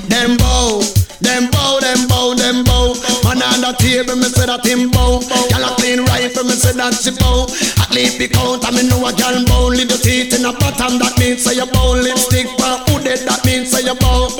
[0.06, 0.78] Them bow,
[1.18, 2.94] them bow, them bow, them bow.
[3.26, 5.18] Man on the table, me say that him bow.
[5.50, 7.50] Gyal a clean rifle, me say that she bow.
[7.82, 9.74] At least the count, I me know a gyal bow.
[9.74, 11.98] Little teeth in a bottom, that means say you bow.
[11.98, 13.98] Lipstick for who dead, that means say you.
[13.98, 14.30] Bow,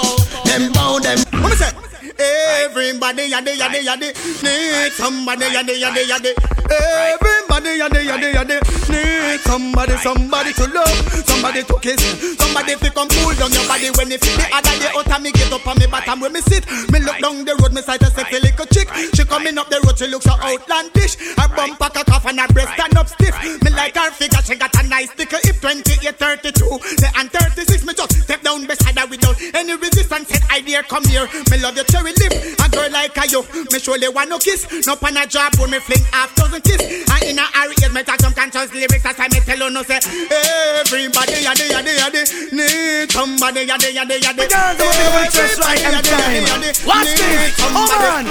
[2.22, 4.08] Everybody yadi yadi yadi
[4.42, 6.30] need somebody yadi yadi yadi.
[6.70, 8.56] Everybody yadi yadi yadi
[8.90, 12.00] need somebody somebody to love, somebody to kiss,
[12.38, 14.90] somebody to come cool down your body when you feel the other day.
[14.94, 16.64] Out of me get up on me bottom where me sit.
[16.92, 18.88] Me look down the road, me sight a sexy little chick.
[19.14, 21.16] She coming up the road, she look so outlandish.
[21.36, 23.34] Her bum pack a cough and her breast stand up stiff.
[23.62, 25.56] Me like her figure, she got a nice little hip.
[25.60, 27.84] 28, 32, say and 36.
[27.84, 30.28] Me just step down beside her without any resistance.
[30.28, 31.26] Said I dare come here.
[31.50, 32.32] Me love your cherry lip.
[32.60, 34.66] A girl like a you, me surely want no kiss.
[34.86, 36.80] No pan a job, when me fling half dozen kiss.
[36.82, 39.04] And in a hurry, me talk some conscious lyrics.
[39.04, 42.22] As I me tell you no say, everybody yadi yadi yadi
[42.52, 44.48] need somebody yadi yadi yadi.
[46.86, 48.26] Watch this, Oberon.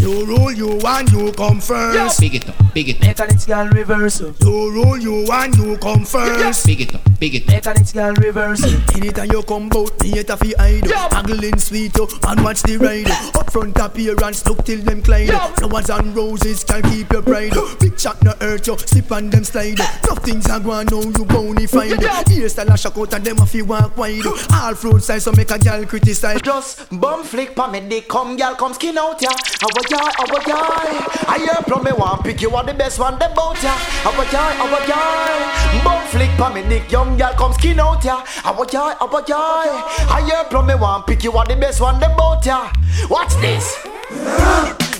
[0.00, 2.20] You rule, you want, you come first.
[2.20, 3.02] Big it up, big it up.
[3.02, 4.20] Mechanics girl reverse.
[4.20, 6.66] You rule, you want, you come first.
[6.66, 7.54] Big it up, big it up.
[7.54, 8.64] Mechanics girl reverse.
[8.96, 10.90] Anytime you come bout me, it a fi hide.
[11.12, 13.10] Haggling sweet oh, and watch the ride.
[13.36, 15.30] Up front appearance, look till them glide.
[15.56, 17.52] Flowers and roses can keep your pride.
[17.78, 19.78] Big shot no hurt you, slip on them slide.
[20.08, 21.98] Nothing's a go on, now you bonified.
[22.30, 24.26] Hairstyle a shock out and them a fi walk wide.
[24.52, 26.40] All fruit size so make a gal criticize.
[26.42, 29.30] Just bum flick pa me dick, come gal, come skin out ya.
[29.60, 30.90] How a guy, how a guy.
[31.28, 33.70] I hear from me one pick you are the best one, the bout ya.
[34.04, 35.84] How a guy, how a guy.
[35.84, 38.22] Bum flick pa me dick, young gal, come skin out ya.
[38.26, 39.68] How a guy, how a guy.
[40.10, 42.70] I hear from me one pick you are the best one, the bout ya.
[43.08, 43.76] Watch this.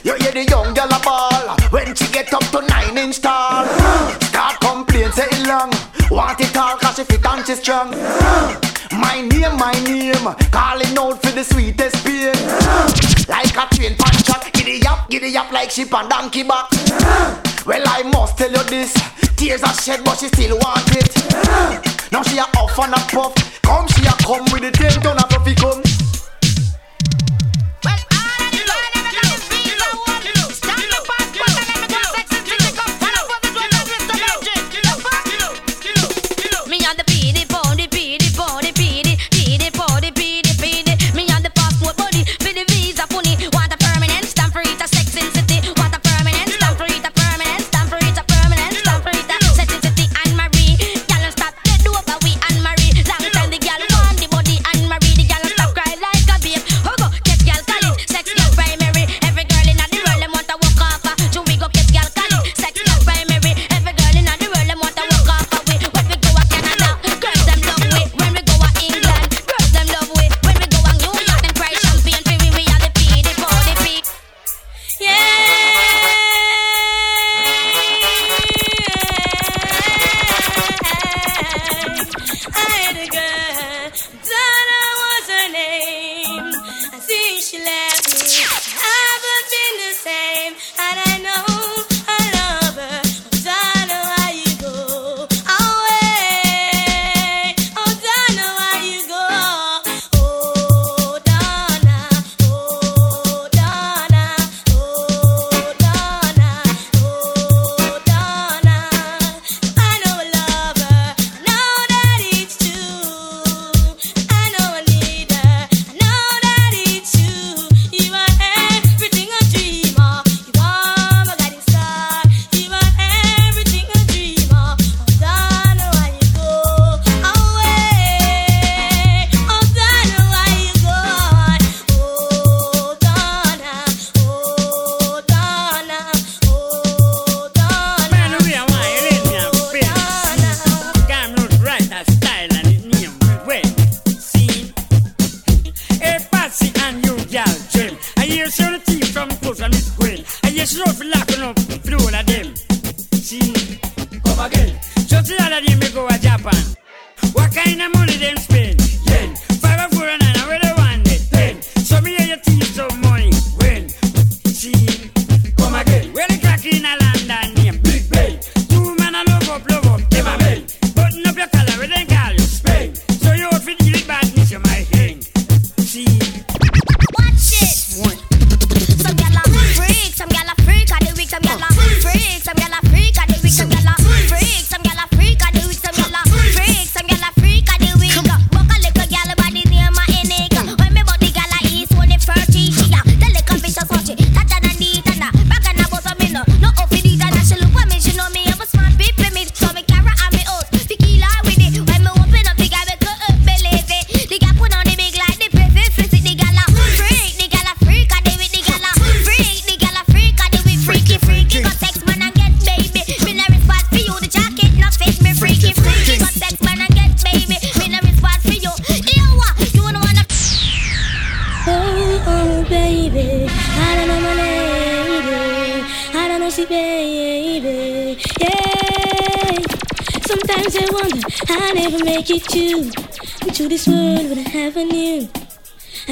[0.04, 3.66] You hear the young gal a ball when she get up to nine inch tall.
[4.30, 5.70] Start complain, say it long.
[6.10, 7.90] Want it all cause she fit and she strong.
[8.92, 12.34] My name, my name, calling out for the sweetest pain.
[13.28, 16.70] Like a train punch up, giddy up, giddy up like sheep and donkey back.
[17.66, 18.92] Well, I must tell you this.
[19.36, 21.14] Tears are shed, but she still want it.
[22.10, 23.34] Now she a off and a puff.
[23.62, 25.99] Come, she a come with the ten ton of fluffy come.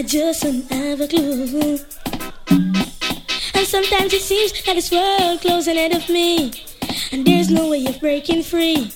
[0.09, 1.79] Just don't have a clue.
[3.55, 6.53] And sometimes it seems that this world closing ahead of me,
[7.13, 8.93] and there's no way of breaking free.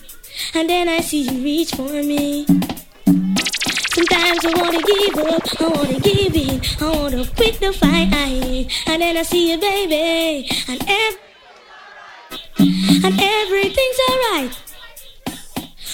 [0.55, 2.47] And then I see you reach for me.
[3.95, 8.13] Sometimes I wanna give up, I wanna give in, I wanna quit the fight.
[8.87, 11.19] And then I see you, baby, and ev-
[12.59, 14.72] and everything's alright.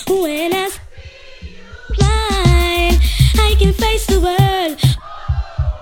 [0.07, 0.71] When I
[1.95, 2.99] smile,
[3.47, 4.99] I can face the world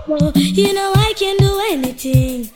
[0.09, 2.51] oh, you know I can do anything.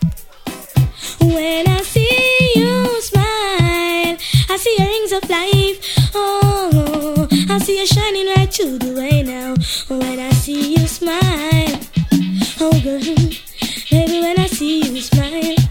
[1.21, 4.17] When I see you smile,
[4.49, 6.11] I see your rings of life.
[6.15, 9.55] Oh, I see you shining right through the way now.
[9.89, 11.81] When I see you smile,
[12.61, 13.01] oh girl,
[13.91, 15.70] baby, when I see you smile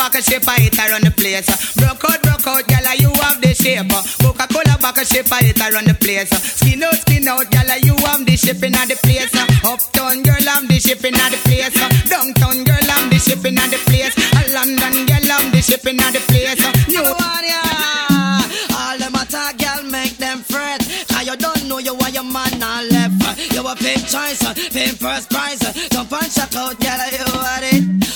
[0.00, 1.44] Coca-Cola shape I hit around the place.
[1.76, 3.84] Broke out, broke out, gyal, you have the shape.
[4.24, 6.32] Coca-Cola bottle shape I hit around the place.
[6.56, 9.28] Skin out, skin out, gyal, you have the shipping at the place.
[9.60, 11.76] Uptown girl, I'm the shipping at the place.
[12.08, 14.16] Downtown girl, I'm the shipping at the place.
[14.16, 16.64] A London girl, I'm the shipping at the place.
[16.88, 18.40] New one, yeah.
[18.72, 20.80] All them attack, girl, make them fret.
[21.12, 23.52] Cause you don't know you are your man and left.
[23.52, 24.40] You a pimp choice,
[24.72, 25.60] pimp first prize.
[25.92, 28.09] Jump and check out, girl, you are it.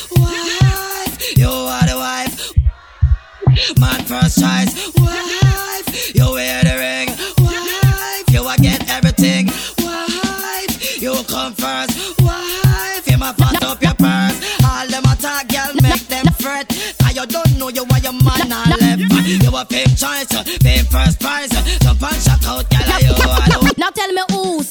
[3.80, 6.14] Man first choice, wife.
[6.14, 7.08] You wear the ring,
[7.38, 8.30] wife.
[8.30, 9.46] You a get everything,
[9.78, 11.00] wife.
[11.02, 13.06] You come first, wife.
[13.10, 14.36] You ma fat up your purse.
[14.64, 16.68] All them attack, girl, make them fret.
[17.00, 19.42] Cause you don't know you are your man and left.
[19.42, 20.28] You a pimp choice,
[20.60, 21.50] pimp first prize.
[21.80, 24.62] Jump and check out, girl, you are Now tell me who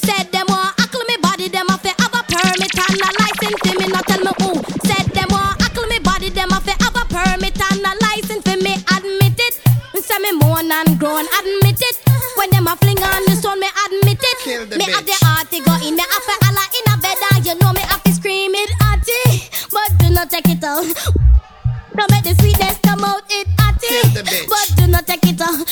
[11.24, 11.96] and admit it.
[12.38, 14.38] When them a fling on the stone, me admit it.
[14.44, 15.24] Kill the me have the bitch.
[15.24, 17.82] heart to go in, me have to holla in a bed, and you know me
[17.82, 19.48] have to scream it, atty.
[19.72, 20.84] But do not take it out.
[21.96, 23.88] Don't make the sweetness come out, it atty.
[23.88, 24.48] Kill the bitch.
[24.50, 25.68] But do not take it out.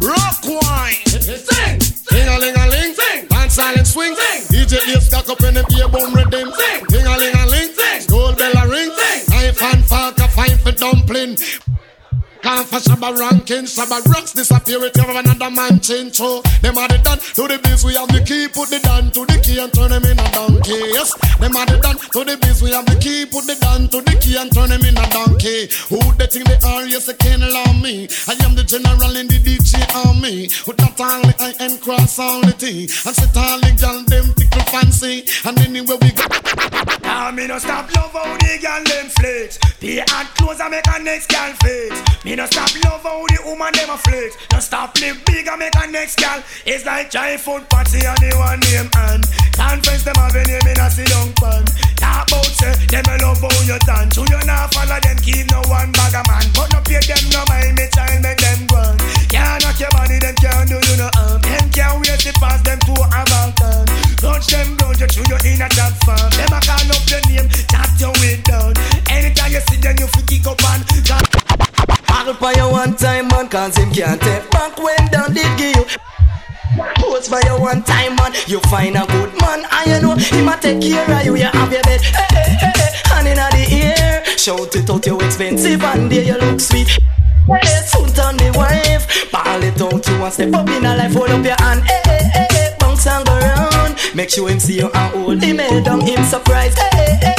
[0.00, 1.04] Rock wine.
[1.06, 1.78] Sing.
[2.08, 2.94] Ding a ling a ling.
[2.94, 3.26] Sing.
[3.28, 4.14] Pan silent swing.
[4.14, 4.42] Sing.
[4.48, 6.50] DJ Dave stack up in the beer bone rhythm.
[6.54, 6.84] Sing.
[6.88, 7.70] Ding a ling a ling.
[7.74, 8.06] Sing.
[8.08, 8.90] Gold bell a ring.
[8.94, 9.28] Sing.
[9.28, 11.36] Knife and fork a fine for dumpling.
[12.48, 16.88] Can't for Shabba ranking, Shabba rocks disappear if you another man change so Them are
[16.88, 19.60] the done to the biz, we have the key, put the down to the key
[19.60, 22.72] and turn them in a donkey Yes, them are the done to the biz, we
[22.72, 25.68] have the key, put the down to the key and turn them in a donkey.
[25.92, 28.08] Who they think they are, yes, they can't allow me.
[28.24, 32.40] I am the general in the DJ army With not only I and cross all
[32.40, 32.88] the T.
[33.04, 36.24] And sit all the gal, them tickle fancy And anywhere we go.
[37.02, 39.58] Now me no stop love how the girl them flex.
[39.80, 42.24] Pay and clothes and make a next girl flex.
[42.24, 44.38] Me no stop love how the woman them a flex.
[44.54, 46.38] No stop live big and make a next gal.
[46.62, 49.26] It's like giant food party and the one name and
[49.58, 51.66] conference them have a name in a sit down pan.
[51.98, 54.14] Talk about say them a love how you dance.
[54.14, 56.46] Who you not follow them keep no one bag a man.
[56.54, 58.94] But no pay them no mind me child make them run.
[59.26, 61.42] Can't knock your body them can't do you no harm.
[61.42, 63.82] Them can't wait to pass them to a Balkan.
[64.22, 66.30] Touch them down you through your inner that farm.
[66.38, 68.78] Them a call up your name, chat your way down.
[69.10, 71.37] Anytime you see them you fi kick up and
[72.18, 73.48] I'll for you one time, man.
[73.48, 75.84] cause him can't take back when down the you.
[76.96, 80.48] Post for your one time man, you find a good man, and you know him
[80.48, 81.36] a take care of you.
[81.36, 84.24] You have your bed, hey, hey, hey, hey, hand inna the air.
[84.36, 86.88] Shout it out, you expensive, and there you look sweet.
[86.88, 91.14] Hey, soon turn the wife, ball it out, you want step up in a life,
[91.14, 93.94] hold up your hand, hey, hey, hey, hey, bounce and go round.
[94.16, 96.78] Make sure him see you and hold him head down, him surprised.
[96.78, 97.37] Hey, hey, hey,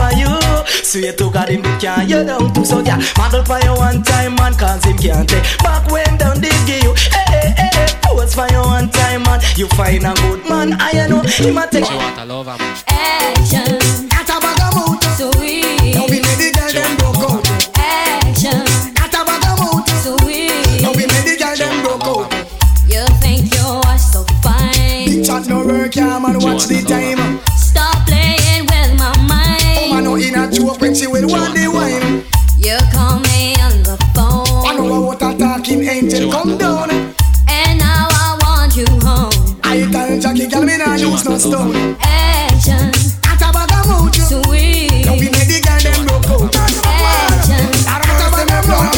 [0.00, 0.66] can't believe on you.
[0.84, 4.34] Swear to God, him can't you down too, so yeah, model for you one time,
[4.36, 6.94] man, cause him can't take back when down did give you.
[7.12, 9.40] Hey, hey, hey, pose for you one time, man.
[9.56, 11.84] You find a good man, I know him a take.
[11.84, 12.76] She want a lover, man.
[12.88, 14.08] Action.
[14.08, 15.02] Got a bag of mood.
[15.14, 15.94] Sweet.
[15.94, 17.46] Now we made the girl them broke out.
[17.78, 18.64] Action.
[18.94, 19.86] Got a bag of mood.
[20.02, 20.82] Sweet.
[20.82, 22.32] Now we made the girl them broke out.
[22.88, 25.06] You think you are so fine.
[25.06, 26.38] Big chat no work, yeah man.
[26.40, 27.40] Watch the time.
[36.12, 36.90] Angel come down.
[36.90, 39.32] And now I want you home.
[39.62, 41.96] I tell Jackie, girl, me nah use no stone.
[42.00, 42.90] Action.
[43.22, 44.14] Got a bag of mood.
[44.14, 45.06] Sweet.
[45.06, 46.54] Now we made the girl them broke out.
[46.84, 47.66] Action.
[47.86, 48.90] Got a bag of mood.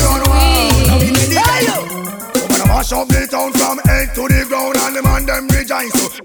[0.88, 4.22] Now we made the girl them When I mash up the town from head to
[4.28, 6.20] the ground and the man them rejoice.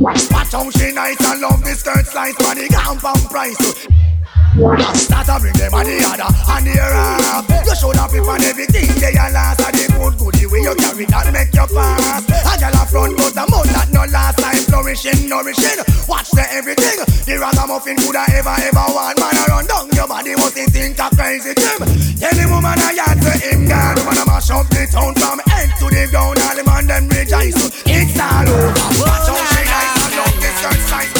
[0.00, 3.58] Watch how she nice and love the skirt slice for the compound price.
[4.58, 7.46] Start to bring them on the other and the up.
[7.62, 9.86] You should have it everything they are last and the
[10.18, 12.26] good the way you carry that make you pass.
[12.26, 15.78] A girl a front but a mouth that no last time flourishing, nourishing.
[16.10, 16.98] Watch the everything.
[17.22, 20.98] The ragamuffin could have ever ever want man around down your body was in think
[20.98, 21.78] a crazy dream.
[22.18, 25.70] Any woman I yard to him girl, woman a mash up the town from head
[25.78, 26.42] to the ground.
[26.42, 27.54] All the man them rejoice.
[27.86, 28.74] It's all over.
[29.06, 31.17] Watch how she nice and love the skirt size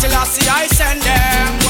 [0.00, 1.61] See I send them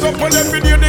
[0.00, 0.20] shake up.
[0.20, 0.81] Well, every day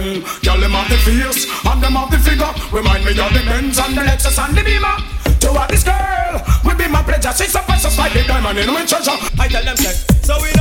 [0.00, 0.24] them.
[0.42, 2.52] Girl, them have the face and them have the figure.
[2.72, 4.96] Remind me of the Benz and the Lexus and the Beamer.
[5.40, 7.32] To what this girl will be my pleasure.
[7.36, 9.16] She's a precious like the diamond in my treasure.
[9.38, 9.92] I tell them, say,
[10.22, 10.59] so we.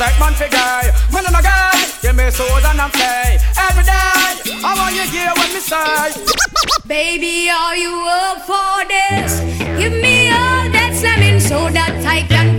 [0.00, 0.90] like man for guy.
[1.12, 3.36] Man and a guy, give me soul and I'm play.
[3.68, 6.16] Every day, I want you here with me say.
[6.88, 9.40] Baby, are you up for this?
[9.78, 12.49] Give me all that slamming so that I can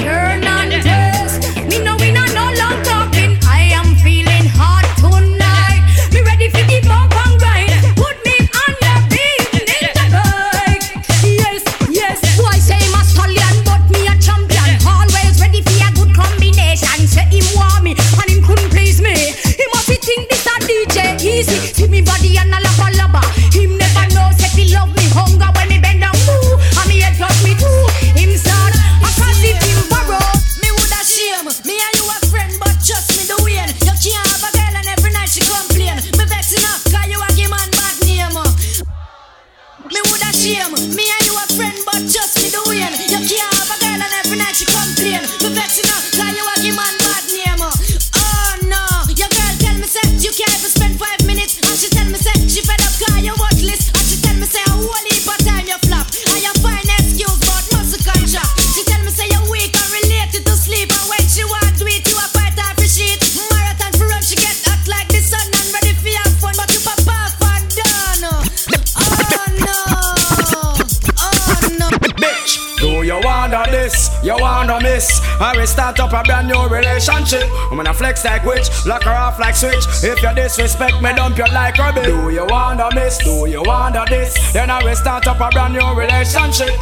[80.51, 82.05] disrespect me, dump you like rubbish.
[82.05, 83.17] Do you wanna miss?
[83.19, 84.35] Do you wanna this?
[84.51, 86.75] Then I will start up a brand new relationship.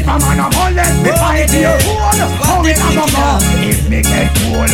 [0.00, 1.80] If a man a bullet, me by the own,
[2.40, 3.36] how it a go go?
[3.68, 4.64] If me get cool.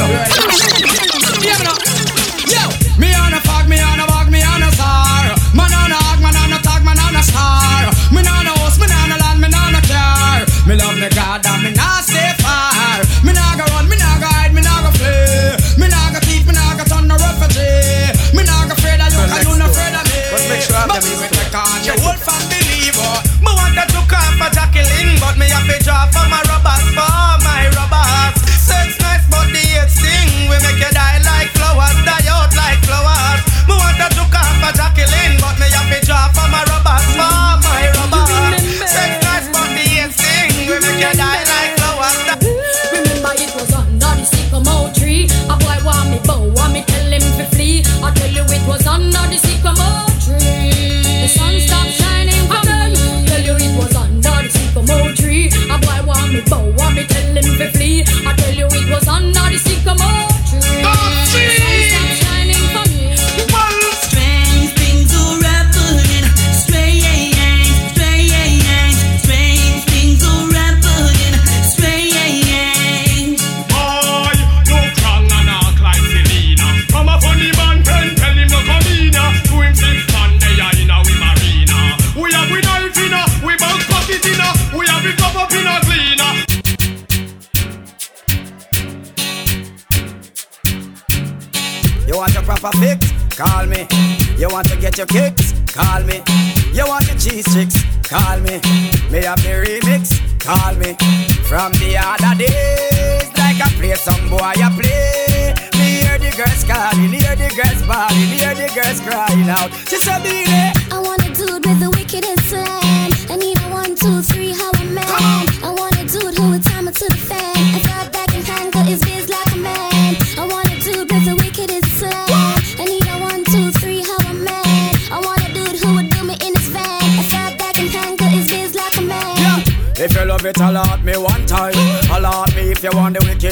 [100.47, 100.95] Call me.
[101.51, 105.51] From the other days, like I play some boy, I play.
[105.75, 109.75] Me hear the girls calling, hear the girls bawling, hear the girls crying out.
[109.91, 110.23] She said,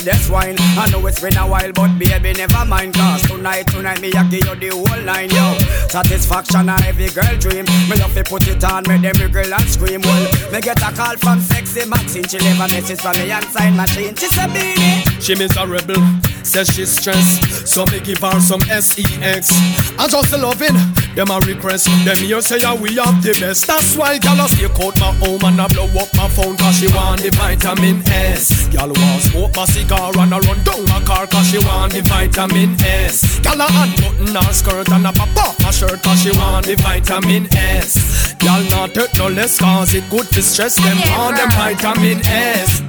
[0.05, 0.57] the wine.
[0.59, 2.95] I know it's been a while, but baby, never mind.
[2.95, 5.57] Cause tonight, tonight, me, I give you the whole line, yo.
[5.89, 7.65] Satisfaction, a every girl dream.
[7.89, 10.01] Me love to put it on, make them girl and scream.
[10.03, 12.29] Well, me get a call from sexy Maxine.
[12.29, 14.15] She leave a message for me and sign machine.
[14.17, 15.05] She said, Beenie.
[15.21, 16.03] She miserable,
[16.45, 17.67] says she's stressed.
[17.67, 19.51] So me give her some sex.
[19.99, 20.77] I just loving
[21.15, 21.85] them a repress.
[22.05, 23.67] Them here say yeah, we have the best.
[23.67, 26.79] That's why gal a stake out my home and I blow up my phone cause
[26.79, 28.69] she want the vitamin S.
[28.69, 32.03] Gal want smoke my cigar and I run down my car cause she want the
[32.03, 33.41] vitamin S.
[33.41, 36.77] Gal a unbutton her skirt and a pop off her shirt cause she want the
[36.77, 38.35] vitamin S.
[38.35, 42.83] Gal not take no less cause it good to stress them on them vitamin S.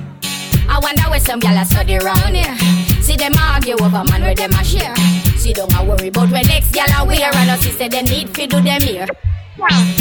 [0.67, 2.84] I wonder where some gyal a study round here.
[3.05, 4.95] See them argue over man where them a share.
[5.37, 8.29] See don't a worry about when next gyal a wear and us say them need
[8.35, 9.05] fi do them here.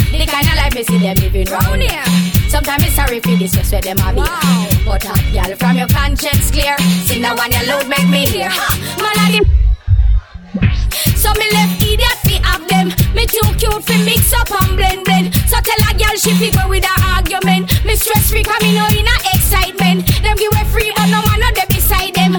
[0.09, 2.03] The kind of life me see them living round here.
[2.49, 4.21] Sometimes it's sorry for this just where them a be.
[4.85, 6.75] But hot gyal from your conscience clear.
[7.05, 8.49] See now one your load make me hear.
[8.97, 9.45] Man a
[11.13, 12.87] so me left idiot fi have them.
[13.13, 15.35] Me too cute fi mix up and blend blend.
[15.45, 17.69] So tell a girl she fi go with a argument.
[17.85, 20.07] Me stress free 'cause me know in a excitement.
[20.23, 21.34] Them give away free but no man no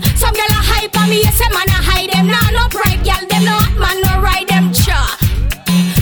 [0.00, 0.16] them.
[0.16, 2.26] Some girl a hype on me, yes a man a hide them.
[2.28, 4.72] Nah no pride girl, them no hot man no ride them.
[4.72, 5.16] Cha.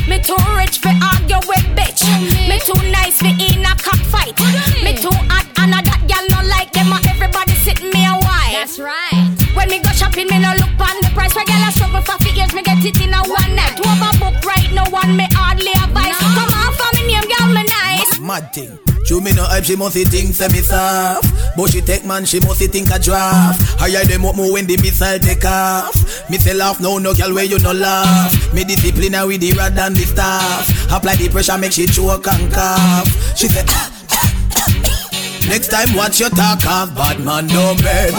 [0.09, 2.03] Me too rich fi argue with bitch.
[2.49, 4.35] Me too nice fi in a cockfight.
[4.83, 6.93] Me too hot and a that girl no like them.
[6.93, 8.53] And everybody sit me a while.
[8.53, 9.31] That's right.
[9.55, 11.35] When me go shopping, me no look on the price.
[11.35, 13.79] Where girl a struggle for fi years, me get it in a one night.
[13.79, 16.19] Overbook right, no one me hardly advise.
[16.19, 18.19] Come on, for me name, girl, me nice.
[18.19, 18.94] Mad thing.
[19.05, 21.29] Show me no hype, she must think say me soft.
[21.57, 23.61] But she take man, she must think a draft.
[23.79, 25.93] Higher them up more when the missile take off.
[26.31, 28.33] Me say laugh, no no girl where you no laugh.
[28.55, 30.65] Me discipline her with the rod and the staff.
[30.91, 33.37] Apply the pressure, make she choke and cough.
[33.37, 33.65] She say.
[35.49, 38.15] Next time watch your talk of bad man no bed.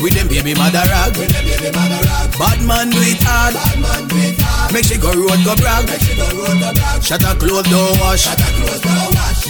[0.00, 1.14] With them baby mother rag.
[2.38, 4.33] Bad man do it hard.
[4.72, 5.88] Make she go road go brag.
[7.02, 8.26] Shut her clothes don't wash.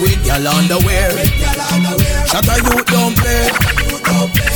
[0.00, 1.10] With girl underwear.
[2.26, 3.48] Shut her youth don't play.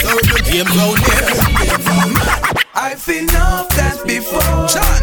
[0.03, 2.59] So the game down here.
[2.75, 4.41] I've seen enough dance before,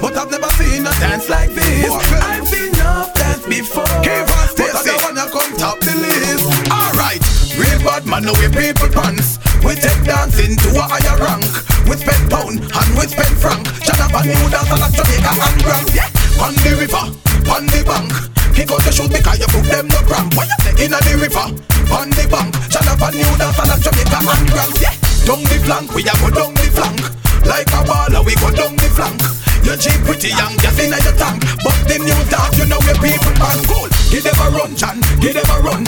[0.01, 1.91] but I've never seen a dance like this.
[1.91, 6.45] I've seen enough dance before, but I don't wanna come top the list.
[6.71, 7.21] Alright,
[7.59, 9.44] real bad man, we people pants.
[9.63, 11.45] We take dancing to a higher rank.
[11.87, 13.63] We spend pound and we spend franc.
[13.85, 15.87] Jonathan new dance and a Jamaica and Grand.
[15.93, 16.09] Yeah,
[16.41, 17.05] on the river,
[17.47, 18.11] on the bank.
[18.57, 20.33] Kick out the shoes because you put them no cramp.
[20.35, 21.47] What you say in the river,
[21.93, 22.51] on the bank.
[22.71, 24.75] Jonathan new dance and a Jamaica and Grand.
[24.81, 27.01] Yeah, down the flank, we a go down the flank.
[27.45, 29.21] Like a baller, we go down the flank.
[29.61, 31.41] You're cheap, pretty young, gas in your tank.
[31.61, 33.89] But the new dog, you know where people man cool.
[34.25, 34.73] Them a run,
[35.21, 35.83] give them a run.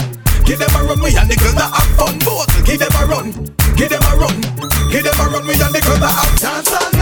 [0.48, 2.18] Give them a run, we and the girls that have fun.
[2.24, 3.32] Both, give them a run,
[3.76, 4.40] give them a run.
[4.90, 6.97] Give them a run, we and the girls that have dance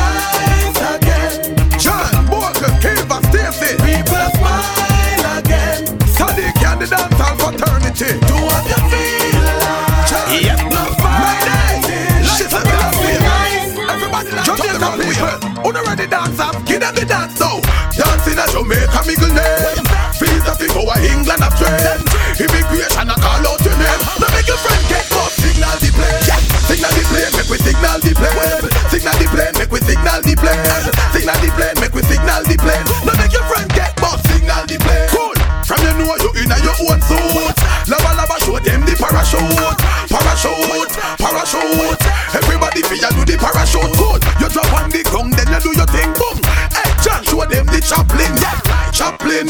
[28.07, 28.71] the plane.
[28.91, 30.63] Signal the plane, make we signal the plane.
[31.11, 32.85] Signal the plane, make we signal the plane.
[33.03, 34.19] Now make your friend get up.
[34.31, 35.09] Signal the plane.
[35.11, 35.35] Cool.
[35.67, 37.57] From you know you in a your own suit.
[37.91, 39.79] Laba Laba show them the parachute.
[40.07, 42.03] Parachute, parachute.
[42.31, 43.91] Everybody feel you do the parachute.
[43.99, 44.23] Good.
[44.39, 46.11] You drop on the ground, then you do your thing.
[46.15, 46.39] Boom.
[46.71, 48.31] Hey, John, show them the Chaplin.
[48.39, 48.77] Yeah.
[48.97, 49.45] Chaplin,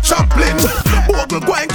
[0.00, 0.56] Chaplin.
[1.04, 1.68] Bogle, go and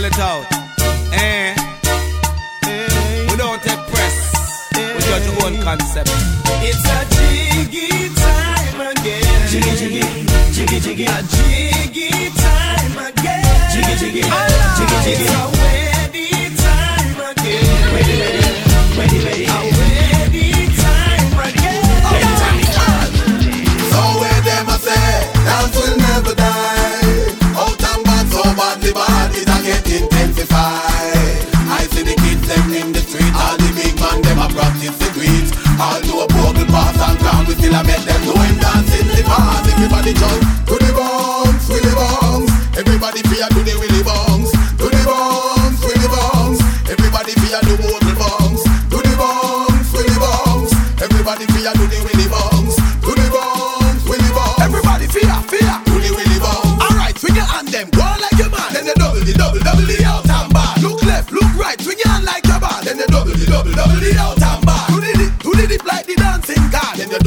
[0.00, 0.46] your it out.
[1.12, 1.54] Eh?
[3.28, 4.68] We don't take press.
[4.74, 6.10] We judge your own concept.
[6.64, 9.48] It's a jiggy time again.
[9.48, 10.04] Jiggy jiggy,
[10.52, 13.44] jiggy jiggy, a jiggy time again.
[13.72, 14.22] Jiggy jiggy,
[14.78, 15.24] jiggy jiggy.
[15.24, 17.64] It's a wedding time again.
[17.92, 18.40] Ready ready,
[18.96, 19.44] ready ready.
[19.44, 21.84] A wedding time again.
[23.92, 25.08] So where them a say,
[25.44, 27.36] dance will never die.
[27.60, 29.19] Out and bad, so badly bad, it a get
[30.40, 31.46] intensified.
[31.68, 34.96] I see the kids them in the street, all the big man them a practice
[34.98, 35.52] the greets.
[35.80, 38.39] All to a bogle pass and crown, we still a make them do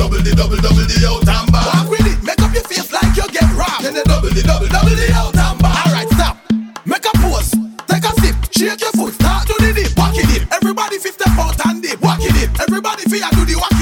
[0.04, 1.64] double the double, double the out and back.
[1.72, 3.88] Walk with it, make up your face like you get robbed.
[3.88, 5.88] Then they double the double, double the out and back.
[5.88, 6.36] Alright, stop.
[6.84, 7.56] Make a pose,
[7.88, 10.52] take a sip, shake your foot, start to the dip, walk it dip.
[10.52, 12.52] Everybody 50 out and dip, walk it dip.
[12.60, 13.73] Everybody fear do the walk it dip, walk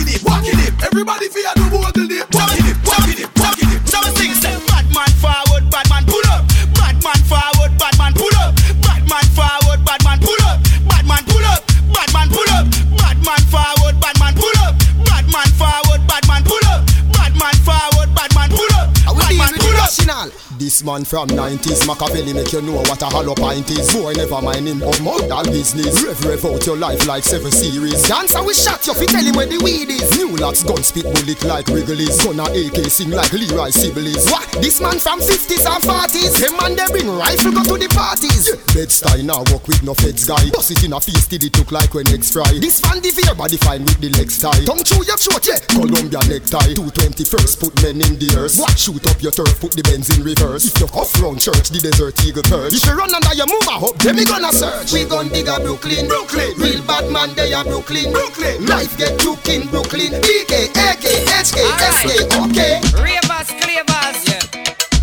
[20.84, 23.94] Man from 90s, Machiavelli make you know what a hollow pint is.
[23.94, 26.02] Boy, never mind him of modal business.
[26.02, 28.02] Rev, rev out your life like seven series.
[28.08, 30.10] Dancer we shot you, fi tell him where the weed is.
[30.18, 32.18] New locks, gun spit bullet like Wrigley's.
[32.24, 34.26] Gunna AK sing like Leroy Sibbles.
[34.32, 34.50] What?
[34.58, 36.42] This man from 50s and 40s.
[36.42, 38.50] Him man they bring rifle go to the parties.
[38.74, 40.50] Bed style now work with no feds guy.
[40.50, 42.50] Bust it in a till it look like when eggs fry.
[42.58, 44.66] This fan the veer body fine with the legs tie.
[44.66, 45.62] Tongue through your throat, yeah.
[45.70, 46.74] Columbia necktie.
[46.74, 48.58] 221st put men in the earth.
[48.58, 48.74] What?
[48.80, 50.71] Shoot up your turf, put the Benz in reverse.
[50.72, 52.72] If you off round church, the desert eagle perch.
[52.72, 54.94] If you run under your move a hope, then we gonna search.
[54.94, 56.56] We gon' dig a Brooklyn, Brooklyn.
[56.56, 58.66] Real bad man, they are Brooklyn, Brooklyn.
[58.66, 60.16] Life get took in Brooklyn.
[60.24, 62.08] BK, AK, HK, SK,
[62.48, 62.80] okay.
[63.04, 64.40] Ravers, clavers, yeah.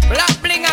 [0.08, 0.67] Black blingers,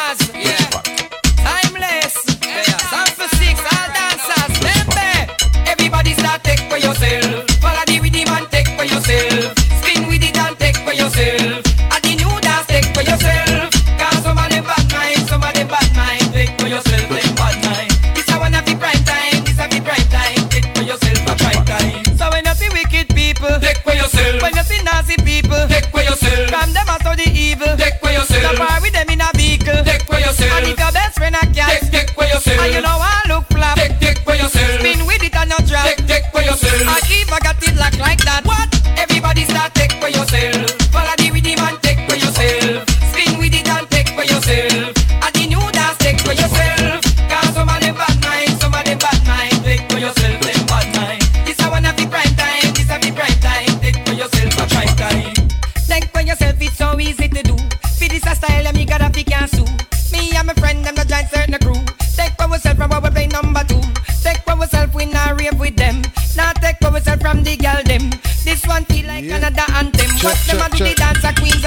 [38.06, 38.44] like that,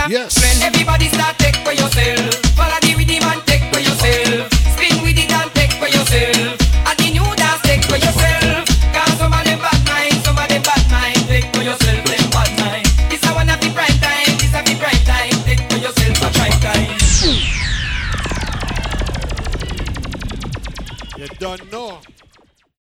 [0.09, 0.39] Yes.
[0.39, 0.63] friend.
[0.75, 1.38] Everybody start